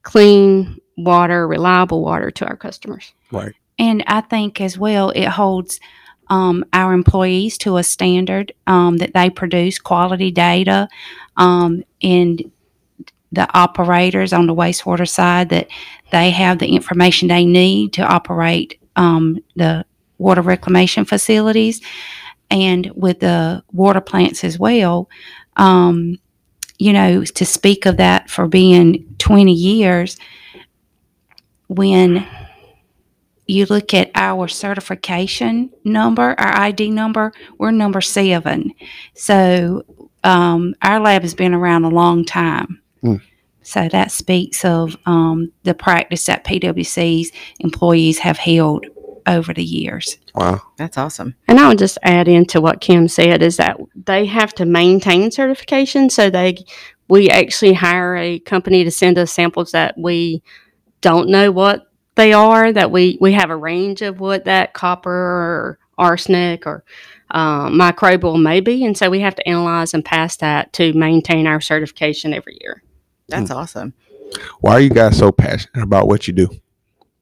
clean 0.02 0.78
water, 0.96 1.46
reliable 1.46 2.02
water 2.02 2.30
to 2.30 2.46
our 2.46 2.56
customers. 2.56 3.12
Right. 3.30 3.54
And 3.78 4.04
I 4.06 4.20
think 4.20 4.60
as 4.60 4.78
well, 4.78 5.10
it 5.10 5.26
holds 5.26 5.80
um, 6.32 6.64
our 6.72 6.94
employees 6.94 7.58
to 7.58 7.76
a 7.76 7.82
standard 7.84 8.52
um, 8.66 8.96
that 8.96 9.12
they 9.12 9.28
produce 9.28 9.78
quality 9.78 10.30
data 10.30 10.88
um, 11.36 11.84
and 12.02 12.50
the 13.32 13.46
operators 13.54 14.32
on 14.32 14.46
the 14.46 14.54
wastewater 14.54 15.06
side 15.06 15.50
that 15.50 15.68
they 16.10 16.30
have 16.30 16.58
the 16.58 16.74
information 16.74 17.28
they 17.28 17.44
need 17.44 17.92
to 17.92 18.02
operate 18.02 18.80
um, 18.96 19.40
the 19.56 19.84
water 20.16 20.40
reclamation 20.40 21.04
facilities 21.04 21.82
and 22.50 22.90
with 22.94 23.20
the 23.20 23.62
water 23.70 24.00
plants 24.00 24.42
as 24.42 24.58
well. 24.58 25.10
Um, 25.58 26.18
you 26.78 26.94
know, 26.94 27.24
to 27.24 27.44
speak 27.44 27.84
of 27.84 27.98
that 27.98 28.30
for 28.30 28.48
being 28.48 29.04
20 29.18 29.52
years, 29.52 30.16
when 31.68 32.26
you 33.52 33.66
look 33.66 33.94
at 33.94 34.10
our 34.14 34.48
certification 34.48 35.70
number, 35.84 36.34
our 36.38 36.60
ID 36.60 36.90
number, 36.90 37.32
we're 37.58 37.70
number 37.70 38.00
seven. 38.00 38.72
So 39.14 39.84
um, 40.24 40.74
our 40.82 41.00
lab 41.00 41.22
has 41.22 41.34
been 41.34 41.54
around 41.54 41.84
a 41.84 41.90
long 41.90 42.24
time. 42.24 42.80
Hmm. 43.00 43.16
So 43.62 43.88
that 43.88 44.10
speaks 44.10 44.64
of 44.64 44.96
um, 45.06 45.52
the 45.62 45.74
practice 45.74 46.26
that 46.26 46.44
PwC's 46.44 47.30
employees 47.60 48.18
have 48.18 48.38
held 48.38 48.86
over 49.26 49.54
the 49.54 49.64
years. 49.64 50.18
Wow. 50.34 50.60
That's 50.78 50.98
awesome. 50.98 51.36
And 51.46 51.60
I 51.60 51.68
would 51.68 51.78
just 51.78 51.98
add 52.02 52.26
into 52.26 52.60
what 52.60 52.80
Kim 52.80 53.06
said 53.06 53.42
is 53.42 53.58
that 53.58 53.76
they 53.94 54.26
have 54.26 54.52
to 54.54 54.66
maintain 54.66 55.30
certification. 55.30 56.10
So 56.10 56.28
they, 56.28 56.56
we 57.08 57.28
actually 57.30 57.74
hire 57.74 58.16
a 58.16 58.40
company 58.40 58.82
to 58.82 58.90
send 58.90 59.18
us 59.18 59.30
samples 59.30 59.70
that 59.72 59.94
we 59.96 60.42
don't 61.00 61.28
know 61.28 61.52
what 61.52 61.91
they 62.14 62.32
are. 62.32 62.72
That 62.72 62.90
we 62.90 63.18
we 63.20 63.32
have 63.32 63.50
a 63.50 63.56
range 63.56 64.02
of 64.02 64.20
what 64.20 64.44
that 64.44 64.74
copper 64.74 65.10
or 65.10 65.78
arsenic 65.98 66.66
or 66.66 66.84
um, 67.30 67.74
microbial 67.74 68.40
may 68.40 68.60
be, 68.60 68.84
and 68.84 68.96
so 68.96 69.10
we 69.10 69.20
have 69.20 69.34
to 69.36 69.48
analyze 69.48 69.94
and 69.94 70.04
pass 70.04 70.36
that 70.36 70.72
to 70.74 70.92
maintain 70.92 71.46
our 71.46 71.60
certification 71.60 72.34
every 72.34 72.58
year. 72.60 72.82
That's 73.28 73.50
awesome. 73.50 73.94
Why 74.60 74.72
are 74.72 74.80
you 74.80 74.90
guys 74.90 75.18
so 75.18 75.32
passionate 75.32 75.82
about 75.82 76.06
what 76.06 76.26
you 76.26 76.32
do? 76.34 76.48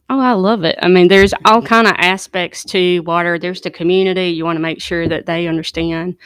Oh, 0.09 0.19
I 0.19 0.33
love 0.33 0.65
it. 0.65 0.77
I 0.83 0.89
mean, 0.89 1.07
there's 1.07 1.33
all 1.45 1.63
kind 1.63 1.87
of 1.87 1.95
aspects 1.97 2.65
to 2.65 2.99
water. 3.01 3.39
There's 3.39 3.61
the 3.61 3.71
community. 3.71 4.31
You 4.31 4.45
want 4.45 4.57
to 4.57 4.61
make 4.61 4.81
sure 4.81 5.07
that 5.07 5.27
they 5.27 5.47
understand 5.47 6.17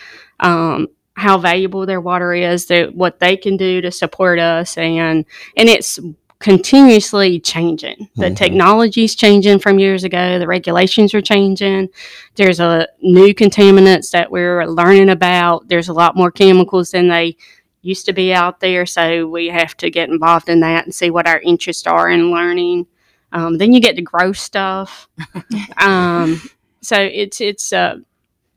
um, 0.40 0.88
how 1.16 1.36
valuable 1.36 1.84
their 1.84 2.00
water 2.00 2.32
is, 2.32 2.64
that 2.66 2.94
what 2.94 3.20
they 3.20 3.36
can 3.36 3.58
do 3.58 3.82
to 3.82 3.90
support 3.90 4.38
us, 4.38 4.78
and 4.78 5.26
and 5.56 5.68
it's 5.68 5.98
continuously 6.40 7.40
changing. 7.40 8.08
The 8.16 8.30
Mhm. 8.30 8.36
technology's 8.36 9.14
changing 9.14 9.58
from 9.60 9.78
years 9.78 10.04
ago. 10.04 10.38
The 10.38 10.46
regulations 10.46 11.14
are 11.14 11.22
changing. 11.22 11.88
There's 12.34 12.60
a 12.60 12.86
new 13.02 13.34
contaminants 13.34 14.10
that 14.10 14.30
we're 14.30 14.66
learning 14.66 15.08
about. 15.10 15.68
There's 15.68 15.88
a 15.88 15.92
lot 15.94 16.16
more 16.16 16.30
chemicals 16.30 16.90
than 16.90 17.08
they 17.08 17.36
used 17.82 18.06
to 18.06 18.12
be 18.12 18.32
out 18.32 18.60
there. 18.60 18.86
So 18.86 19.26
we 19.26 19.48
have 19.48 19.76
to 19.78 19.90
get 19.90 20.08
involved 20.08 20.48
in 20.48 20.60
that 20.60 20.84
and 20.84 20.94
see 20.94 21.10
what 21.10 21.26
our 21.26 21.40
interests 21.40 21.86
are 21.86 22.08
in 22.10 22.30
learning. 22.30 22.86
Um, 23.32 23.58
then 23.58 23.72
you 23.72 23.80
get 23.80 23.96
to 23.96 24.02
grow 24.02 24.32
stuff. 24.32 25.08
um, 25.78 26.40
so 26.80 26.96
it's 27.00 27.40
it's 27.40 27.72
uh, 27.72 27.96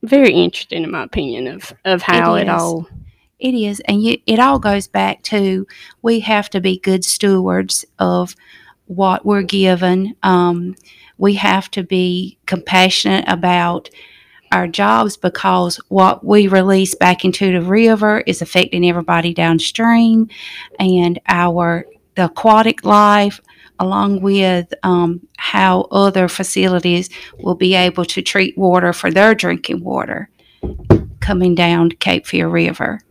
very 0.04 0.32
interesting 0.34 0.84
in 0.84 0.92
my 0.92 1.04
opinion 1.04 1.48
of 1.48 1.74
of 1.86 2.02
how 2.02 2.36
it 2.36 2.48
all. 2.50 2.88
It 3.40 3.54
is, 3.54 3.80
and 3.82 4.04
you, 4.04 4.18
it 4.26 4.40
all 4.40 4.58
goes 4.58 4.88
back 4.88 5.22
to 5.24 5.68
we 6.02 6.22
have 6.22 6.50
to 6.52 6.60
be 6.60 6.80
good 6.80 7.06
stewards 7.06 7.86
of 8.00 8.36
what 8.86 9.26
we're 9.26 9.44
given. 9.44 10.16
Um, 10.24 10.76
we 11.20 11.36
have 11.36 11.70
to 11.72 11.84
be 11.84 12.40
compassionate 12.48 13.26
about 13.28 13.90
our 14.52 14.68
jobs 14.68 15.18
because 15.18 15.78
what 15.90 16.26
we 16.26 16.48
release 16.48 16.96
back 16.96 17.26
into 17.26 17.52
the 17.52 17.62
river 17.62 18.22
is 18.26 18.42
affecting 18.42 18.88
everybody 18.90 19.34
downstream, 19.34 20.30
and 20.80 21.20
our 21.28 21.86
the 22.16 22.26
aquatic 22.26 22.84
life, 22.84 23.40
along 23.78 24.22
with 24.22 24.74
um, 24.82 25.22
how 25.38 25.82
other 25.92 26.28
facilities 26.28 27.12
will 27.38 27.54
be 27.54 27.76
able 27.76 28.06
to 28.06 28.24
treat 28.24 28.58
water 28.58 28.94
for 28.94 29.12
their 29.12 29.36
drinking 29.36 29.84
water 29.84 30.28
coming 31.20 31.54
down 31.54 31.92
Cape 31.92 32.26
Fear 32.26 32.48
River. 32.48 33.02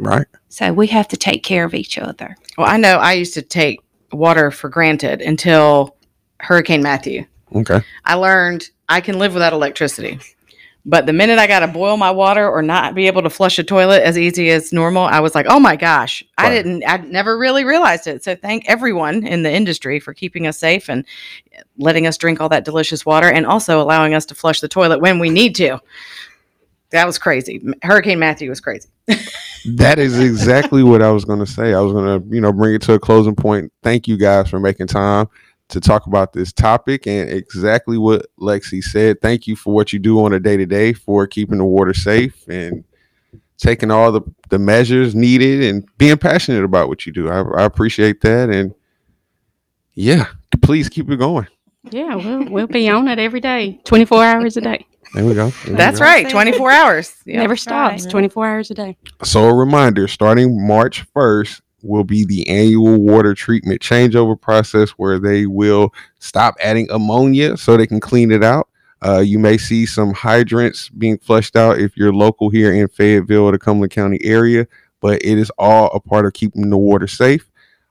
Right. 0.00 0.26
So 0.48 0.72
we 0.72 0.86
have 0.88 1.08
to 1.08 1.16
take 1.16 1.42
care 1.44 1.64
of 1.64 1.74
each 1.74 1.98
other. 1.98 2.36
Well, 2.56 2.66
I 2.68 2.76
know 2.76 2.96
I 2.96 3.12
used 3.12 3.34
to 3.34 3.42
take 3.42 3.80
water 4.12 4.50
for 4.50 4.68
granted 4.68 5.20
until 5.20 5.96
Hurricane 6.40 6.82
Matthew. 6.82 7.26
Okay. 7.54 7.82
I 8.04 8.14
learned 8.14 8.70
I 8.88 9.00
can 9.00 9.18
live 9.18 9.34
without 9.34 9.52
electricity. 9.52 10.18
But 10.86 11.04
the 11.04 11.12
minute 11.12 11.38
I 11.38 11.46
got 11.46 11.60
to 11.60 11.68
boil 11.68 11.98
my 11.98 12.10
water 12.10 12.48
or 12.48 12.62
not 12.62 12.94
be 12.94 13.06
able 13.06 13.20
to 13.22 13.30
flush 13.30 13.58
a 13.58 13.62
toilet 13.62 14.02
as 14.02 14.16
easy 14.16 14.50
as 14.50 14.72
normal, 14.72 15.02
I 15.02 15.20
was 15.20 15.34
like, 15.34 15.44
oh 15.46 15.60
my 15.60 15.76
gosh, 15.76 16.24
I 16.38 16.48
didn't, 16.48 16.82
I 16.86 16.96
never 16.96 17.36
really 17.36 17.64
realized 17.64 18.06
it. 18.06 18.24
So 18.24 18.34
thank 18.34 18.66
everyone 18.66 19.26
in 19.26 19.42
the 19.42 19.52
industry 19.52 20.00
for 20.00 20.14
keeping 20.14 20.46
us 20.46 20.56
safe 20.56 20.88
and 20.88 21.04
letting 21.76 22.06
us 22.06 22.16
drink 22.16 22.40
all 22.40 22.48
that 22.48 22.64
delicious 22.64 23.04
water 23.04 23.30
and 23.30 23.44
also 23.44 23.80
allowing 23.80 24.14
us 24.14 24.24
to 24.26 24.34
flush 24.34 24.60
the 24.60 24.68
toilet 24.68 25.00
when 25.00 25.18
we 25.18 25.28
need 25.28 25.54
to. 25.56 25.78
That 26.90 27.06
was 27.06 27.18
crazy. 27.18 27.62
Hurricane 27.82 28.18
Matthew 28.18 28.48
was 28.48 28.60
crazy. 28.60 28.88
That 29.64 29.98
is 29.98 30.18
exactly 30.20 30.82
what 30.82 31.02
I 31.02 31.10
was 31.10 31.24
going 31.24 31.38
to 31.38 31.46
say. 31.46 31.72
I 31.72 31.80
was 31.80 31.92
going 31.92 32.20
to, 32.20 32.34
you 32.34 32.40
know, 32.40 32.52
bring 32.52 32.74
it 32.74 32.82
to 32.82 32.94
a 32.94 32.98
closing 32.98 33.36
point. 33.36 33.72
Thank 33.82 34.08
you 34.08 34.16
guys 34.16 34.50
for 34.50 34.58
making 34.58 34.88
time 34.88 35.28
to 35.68 35.80
talk 35.80 36.06
about 36.06 36.32
this 36.32 36.52
topic 36.52 37.06
and 37.06 37.30
exactly 37.30 37.96
what 37.96 38.26
Lexi 38.40 38.82
said. 38.82 39.20
Thank 39.20 39.46
you 39.46 39.54
for 39.54 39.72
what 39.72 39.92
you 39.92 40.00
do 40.00 40.24
on 40.24 40.32
a 40.32 40.40
day 40.40 40.56
to 40.56 40.66
day 40.66 40.92
for 40.92 41.26
keeping 41.26 41.58
the 41.58 41.64
water 41.64 41.94
safe 41.94 42.46
and 42.48 42.84
taking 43.56 43.90
all 43.90 44.10
the, 44.10 44.22
the 44.48 44.58
measures 44.58 45.14
needed 45.14 45.62
and 45.62 45.86
being 45.96 46.16
passionate 46.16 46.64
about 46.64 46.88
what 46.88 47.06
you 47.06 47.12
do. 47.12 47.28
I, 47.28 47.40
I 47.40 47.64
appreciate 47.64 48.20
that. 48.22 48.50
And 48.50 48.74
yeah, 49.94 50.26
please 50.62 50.88
keep 50.88 51.08
it 51.08 51.16
going. 51.16 51.46
Yeah, 51.90 52.14
we'll 52.16 52.44
we'll 52.50 52.66
be 52.66 52.90
on 52.90 53.08
it 53.08 53.18
every 53.18 53.40
day, 53.40 53.80
twenty 53.84 54.04
four 54.04 54.22
hours 54.22 54.58
a 54.58 54.60
day. 54.60 54.86
There 55.14 55.24
we 55.24 55.34
go. 55.34 55.50
There 55.50 55.72
we 55.72 55.76
That's 55.76 55.98
go. 55.98 56.04
right. 56.04 56.28
24 56.28 56.70
hours. 56.70 57.16
Yep. 57.26 57.36
Never 57.36 57.56
stops, 57.56 58.02
right. 58.04 58.10
twenty 58.10 58.28
four 58.28 58.46
hours 58.46 58.70
a 58.70 58.74
day. 58.74 58.96
So 59.22 59.44
a 59.44 59.54
reminder, 59.54 60.08
starting 60.08 60.66
March 60.66 61.06
1st 61.14 61.60
will 61.82 62.02
be 62.02 62.24
the 62.24 62.48
annual 62.48 63.00
water 63.00 63.34
treatment 63.34 63.80
changeover 63.80 64.40
process 64.40 64.90
where 64.90 65.18
they 65.20 65.46
will 65.46 65.94
stop 66.18 66.56
adding 66.60 66.88
ammonia 66.90 67.56
so 67.56 67.76
they 67.76 67.86
can 67.86 68.00
clean 68.00 68.32
it 68.32 68.42
out. 68.42 68.68
Uh, 69.04 69.18
you 69.20 69.38
may 69.38 69.56
see 69.58 69.86
some 69.86 70.12
hydrants 70.12 70.88
being 70.88 71.18
flushed 71.18 71.54
out 71.56 71.78
if 71.78 71.96
you're 71.96 72.12
local 72.12 72.50
here 72.50 72.72
in 72.74 72.88
Fayetteville 72.88 73.44
or 73.44 73.52
the 73.52 73.58
Cumberland 73.58 73.92
County 73.92 74.18
area, 74.24 74.66
but 75.00 75.22
it 75.24 75.38
is 75.38 75.50
all 75.56 75.86
a 75.94 76.00
part 76.00 76.26
of 76.26 76.32
keeping 76.32 76.68
the 76.68 76.76
water 76.78 77.06
safe. 77.06 77.48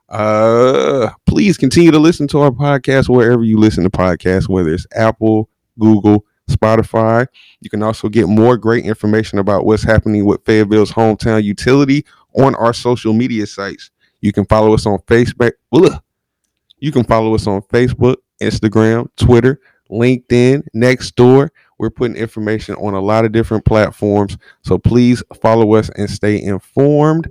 Uh, 0.09 1.09
please 1.27 1.57
continue 1.57 1.91
to 1.91 1.99
listen 1.99 2.27
to 2.27 2.39
our 2.39 2.51
podcast 2.51 3.07
wherever 3.09 3.43
you 3.43 3.57
listen 3.57 3.83
to 3.83 3.89
podcasts, 3.89 4.49
whether 4.49 4.73
it's 4.73 4.85
Apple, 4.95 5.49
Google, 5.79 6.25
Spotify. 6.49 7.27
You 7.61 7.69
can 7.69 7.83
also 7.83 8.09
get 8.09 8.27
more 8.27 8.57
great 8.57 8.85
information 8.85 9.39
about 9.39 9.65
what's 9.65 9.83
happening 9.83 10.25
with 10.25 10.43
Fayetteville's 10.45 10.91
hometown 10.91 11.43
utility 11.43 12.05
on 12.33 12.55
our 12.55 12.73
social 12.73 13.13
media 13.13 13.47
sites. 13.47 13.91
You 14.21 14.33
can 14.33 14.45
follow 14.45 14.73
us 14.73 14.85
on 14.85 14.99
Facebook. 14.99 15.51
You 15.71 16.91
can 16.91 17.03
follow 17.03 17.35
us 17.35 17.47
on 17.47 17.61
Facebook, 17.63 18.17
Instagram, 18.41 19.07
Twitter, 19.15 19.59
LinkedIn, 19.91 20.63
Nextdoor. 20.75 21.49
We're 21.77 21.89
putting 21.89 22.17
information 22.17 22.75
on 22.75 22.93
a 22.93 22.99
lot 22.99 23.25
of 23.25 23.31
different 23.31 23.65
platforms. 23.65 24.37
So 24.63 24.77
please 24.77 25.23
follow 25.41 25.73
us 25.75 25.89
and 25.95 26.09
stay 26.09 26.41
informed. 26.41 27.29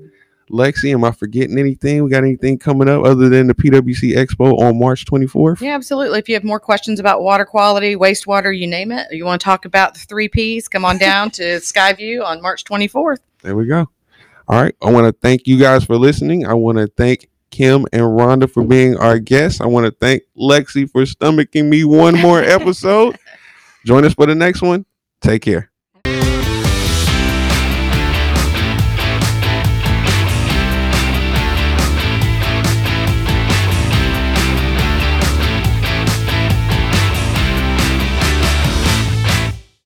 Lexi, 0.51 0.93
am 0.93 1.05
I 1.05 1.11
forgetting 1.11 1.59
anything? 1.59 2.05
We 2.05 2.11
got 2.11 2.25
anything 2.25 2.59
coming 2.59 2.89
up 2.89 3.05
other 3.05 3.29
than 3.29 3.47
the 3.47 3.55
PWC 3.55 4.15
Expo 4.15 4.59
on 4.59 4.79
March 4.79 5.05
24th? 5.05 5.61
Yeah, 5.61 5.75
absolutely. 5.75 6.19
If 6.19 6.29
you 6.29 6.35
have 6.35 6.45
more 6.45 6.61
questions 6.61 7.01
about 7.01 7.23
water 7.23 7.45
quality, 7.45 7.97
wastewater, 7.97 8.57
you 8.57 8.67
name 8.67 8.93
it, 8.93 9.07
or 9.11 9.15
you 9.15 9.25
want 9.25 9.41
to 9.41 9.45
talk 9.45 9.65
about 9.65 9.95
the 9.95 10.01
three 10.01 10.29
Ps, 10.29 10.69
come 10.69 10.85
on 10.85 10.99
down 10.99 11.31
to 11.33 11.43
Skyview 11.59 12.25
on 12.25 12.43
March 12.43 12.65
24th. 12.65 13.19
There 13.43 13.57
we 13.57 13.67
go. 13.67 13.89
All 14.49 14.61
right. 14.61 14.75
I 14.83 14.91
want 14.91 15.07
to 15.07 15.19
thank 15.21 15.47
you 15.47 15.59
guys 15.59 15.85
for 15.85 15.97
listening. 15.97 16.47
I 16.47 16.55
want 16.55 16.79
to 16.79 16.87
thank 16.87 17.29
Kim 17.51 17.87
and 17.93 18.03
Rhonda 18.03 18.51
for 18.51 18.65
being 18.65 18.97
our 18.97 19.19
guests. 19.19 19.61
I 19.61 19.67
want 19.67 19.87
to 19.87 19.93
thank 19.93 20.23
Lexi 20.37 20.91
for 20.91 21.03
stomaching 21.03 21.69
me 21.69 21.85
one 21.85 22.19
more 22.19 22.41
episode. 22.41 23.19
Join 23.87 24.05
us 24.05 24.15
for 24.15 24.27
the 24.27 24.35
next 24.35 24.63
one. 24.63 24.85
Take 25.21 25.43
care. 25.43 25.71